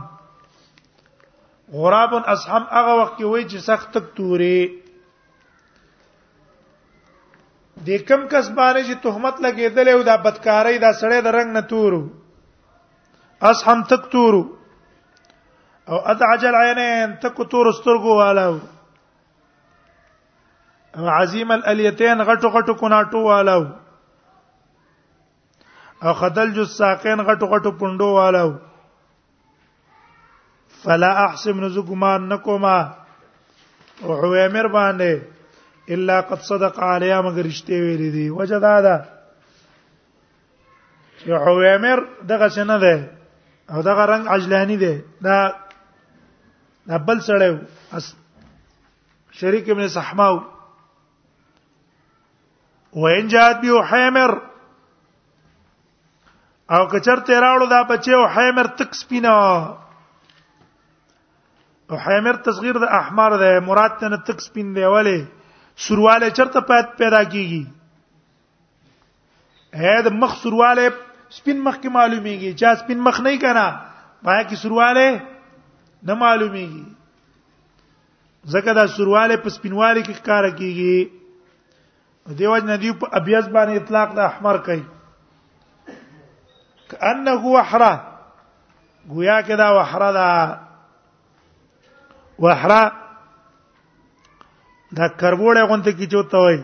غراب 1.78 2.16
اسحم 2.16 2.64
هغه 2.72 2.94
وخت 3.02 3.14
کې 3.18 3.24
وای 3.24 3.50
چې 3.50 3.58
سخت 3.70 3.92
تک 3.98 4.04
توري 4.18 4.58
د 7.84 7.88
کم 8.08 8.28
کس 8.32 8.48
باندې 8.58 8.82
چې 8.88 8.96
تهمت 9.06 9.36
لګیدلې 9.46 9.92
او 9.94 10.02
دا 10.10 10.16
بدکارۍ 10.26 10.78
دا 10.84 10.92
سړی 11.02 11.22
د 11.24 11.28
رنگ 11.38 11.52
نه 11.58 11.62
تورو 11.72 12.02
اس 13.50 13.60
هم 13.68 13.84
تک 13.92 14.04
تورو 14.12 14.42
او 15.92 15.98
اد 16.12 16.24
عجل 16.32 16.56
عینین 16.60 17.16
تک 17.26 17.36
تور 17.56 17.72
سترګو 17.72 18.16
والو 18.22 18.54
او 20.98 21.08
عظیم 21.18 21.52
الالیتین 21.58 22.22
غټو 22.24 22.48
غټو 22.56 22.74
کناټو 22.84 23.24
والو 23.26 23.62
او 26.08 26.14
خدل 26.24 26.54
جو 26.54 26.66
ساقین 26.78 27.20
غټو 27.22 27.46
غټو 27.56 27.72
پوندو 27.84 28.08
والو 28.14 28.48
فلا 30.84 31.12
احسب 31.28 31.56
نزګمان 31.62 32.28
نکوما 32.30 32.80
او 34.04 34.14
عوامر 34.26 34.68
باندې 34.80 35.35
الا 35.90 36.20
قد 36.30 36.40
صدق 36.50 36.80
علیا 36.90 37.20
مگر 37.22 37.46
رښتې 37.50 37.76
ویلې 37.82 38.10
دي 38.16 38.30
وجه 38.30 38.60
دا 38.60 38.82
ده 38.88 38.96
چې 41.20 41.26
حویمر 41.46 42.00
دغه 42.32 42.48
څنګه 42.56 42.78
ده 42.84 42.96
او 43.74 43.82
دغه 43.90 44.04
رنگ 44.12 44.28
عجلانی 44.38 44.78
ده 44.78 44.94
دا 45.26 45.38
دا 46.90 46.98
بل 47.08 47.20
سره 47.28 47.48
اس 47.98 48.14
شریک 49.42 49.70
ابن 49.70 49.88
صحماو 49.98 50.36
وین 53.04 53.28
جات 53.28 53.56
بیو 53.62 53.80
حیمر 53.92 54.32
او 56.76 56.82
کچر 56.94 57.18
تیراړو 57.30 57.66
دا 57.70 57.80
بچو 57.90 58.26
حیمر 58.36 58.68
تک 58.78 58.96
سپینا 58.96 59.34
او 61.90 61.96
حیمر 62.06 62.36
تصغیر 62.46 62.76
د 62.82 62.96
احمر 63.02 63.32
ده 63.38 63.60
مراد 63.66 63.94
ته 64.00 64.18
تک 64.28 64.40
سپین 64.42 64.74
دی 64.76 64.84
ولی 64.94 65.20
سرواله 65.78 66.30
چرته 66.32 66.60
پات 66.60 66.88
پیدا 66.98 67.24
کیږي 67.24 67.68
هدا 69.78 70.10
مخ 70.22 70.36
سرواله 70.44 70.90
سپین 71.38 71.58
مخ 71.68 71.76
کې 71.82 71.88
معلومیږي 71.98 72.52
چا 72.62 72.70
سپین 72.84 73.00
مخ 73.08 73.18
نه 73.28 73.34
کنا 73.44 73.68
پای 74.24 74.42
کې 74.48 74.56
سرواله 74.64 75.08
نه 76.04 76.14
معلومیږي 76.24 76.84
زکه 78.56 78.72
دا 78.80 78.86
سرواله 78.96 79.36
په 79.36 79.50
سپینواله 79.58 80.02
کې 80.02 80.14
کار 80.32 80.44
کیږي 80.56 80.98
دیوج 82.42 82.64
ندی 82.74 82.90
په 83.06 83.10
ابیض 83.22 83.46
باندې 83.48 83.76
اطلاق 83.82 84.10
د 84.16 84.20
احمر 84.32 84.58
کوي 84.68 84.86
کانه 86.92 87.34
وحره 87.48 87.94
گویا 89.08 89.42
کې 89.42 89.56
دا 89.64 89.68
وحره 89.80 90.10
دا 90.20 90.30
وحره 92.46 92.84
دا 94.94 95.08
کربوړې 95.20 95.64
غونته 95.70 95.92
کی 95.98 96.06
چوته 96.12 96.38
وای 96.38 96.58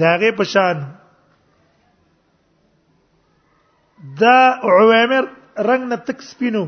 داغه 0.00 0.30
پشان 0.38 0.76
دا 4.20 4.38
عوامر 4.68 5.24
رنگ 5.68 5.84
نه 5.90 5.96
تک 5.96 6.18
سپینو 6.22 6.64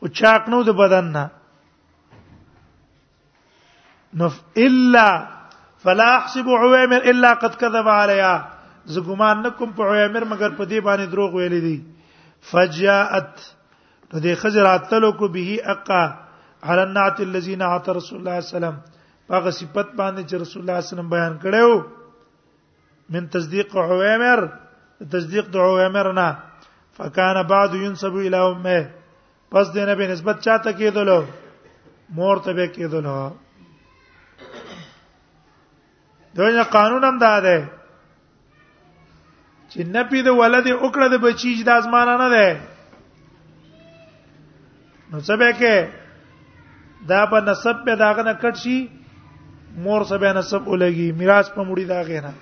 او 0.00 0.06
چاکنو 0.08 0.62
د 0.62 0.70
بدن 0.78 1.04
نه 1.16 1.28
نو 4.18 4.28
الا 4.66 5.08
فلا 5.82 6.08
احسب 6.18 6.48
عوامر 6.48 7.00
الا 7.12 7.34
قد 7.34 7.54
كذب 7.60 7.88
عليها 7.88 8.50
زګومان 8.86 9.36
نکم 9.46 9.70
په 9.72 9.82
عوامر 9.82 10.24
مگر 10.24 10.50
په 10.50 10.64
دې 10.64 10.80
باندې 10.80 11.06
دروغ 11.10 11.32
ویلې 11.34 11.60
دي 11.60 11.82
فجاءت 12.50 13.34
نو 14.12 14.20
دې 14.20 14.34
خزرات 14.34 14.90
تلو 14.90 15.12
کو 15.12 15.28
به 15.28 15.56
اقا 15.74 16.27
على 16.62 16.82
النعت 16.82 17.20
الذين 17.20 17.62
عت 17.62 17.88
رسول 17.88 18.18
الله 18.18 18.38
صلی 18.38 18.38
الله 18.38 18.38
علیه 18.38 18.56
وسلم 18.56 18.76
هغه 19.30 19.50
صفت 19.50 19.88
باندې 19.98 20.20
چې 20.30 20.34
رسول 20.42 20.62
الله 20.62 20.80
صلی 20.80 20.80
الله 20.80 20.80
علیه 20.80 20.92
وسلم 20.98 21.10
بیان 21.14 21.34
کړو 21.42 21.70
من 23.10 23.26
تصدیق 23.34 23.76
عوامر 23.76 24.38
تصدیق 25.12 25.48
د 25.50 25.56
عوامر 25.56 26.12
نه 26.12 26.38
فکان 26.96 27.42
بعد 27.46 27.74
ينسب 27.74 28.14
الى 28.16 28.36
امه 28.38 28.90
پس 29.50 29.72
دینه 29.72 29.94
به 29.94 30.06
نسبت 30.12 30.40
چاته 30.40 30.72
کېدلو 30.72 31.20
مور 32.14 32.36
ته 32.38 32.52
به 32.52 32.66
کېدلو 32.72 33.32
دغه 36.36 36.62
قانون 36.62 37.04
هم 37.04 37.18
دا 37.18 37.40
ده 37.40 37.68
چې 39.70 39.78
نپی 39.80 40.22
د 40.22 40.26
ولد 40.28 40.66
وکړه 40.66 41.08
د 41.12 41.20
بچی 41.20 41.62
د 41.64 41.68
ازمانه 41.70 42.16
نه 42.24 42.28
ده 42.28 42.60
نو 45.10 45.20
څه 45.20 45.36
به 45.36 45.52
کې 45.52 45.97
دا 47.06 47.22
په 47.30 47.40
نسب 47.46 47.76
به 47.84 47.94
داغه 48.00 48.22
نه 48.22 48.34
کټ 48.42 48.54
شي 48.64 48.76
مور 49.84 50.02
سبه 50.10 50.32
نسب 50.32 50.68
ولګي 50.68 51.12
میراث 51.18 51.46
په 51.54 51.62
مړي 51.68 51.84
داغه 51.84 52.20
نه 52.26 52.32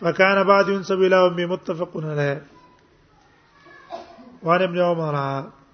فكان 0.00 0.42
بعد 0.46 0.68
ينسب 0.68 1.00
الى 1.02 1.16
امي 1.16 1.46
متفق 1.46 1.96
عليه 1.96 2.42
وعن 4.42 4.62
ابن 4.62 4.78
عمر 4.80 5.65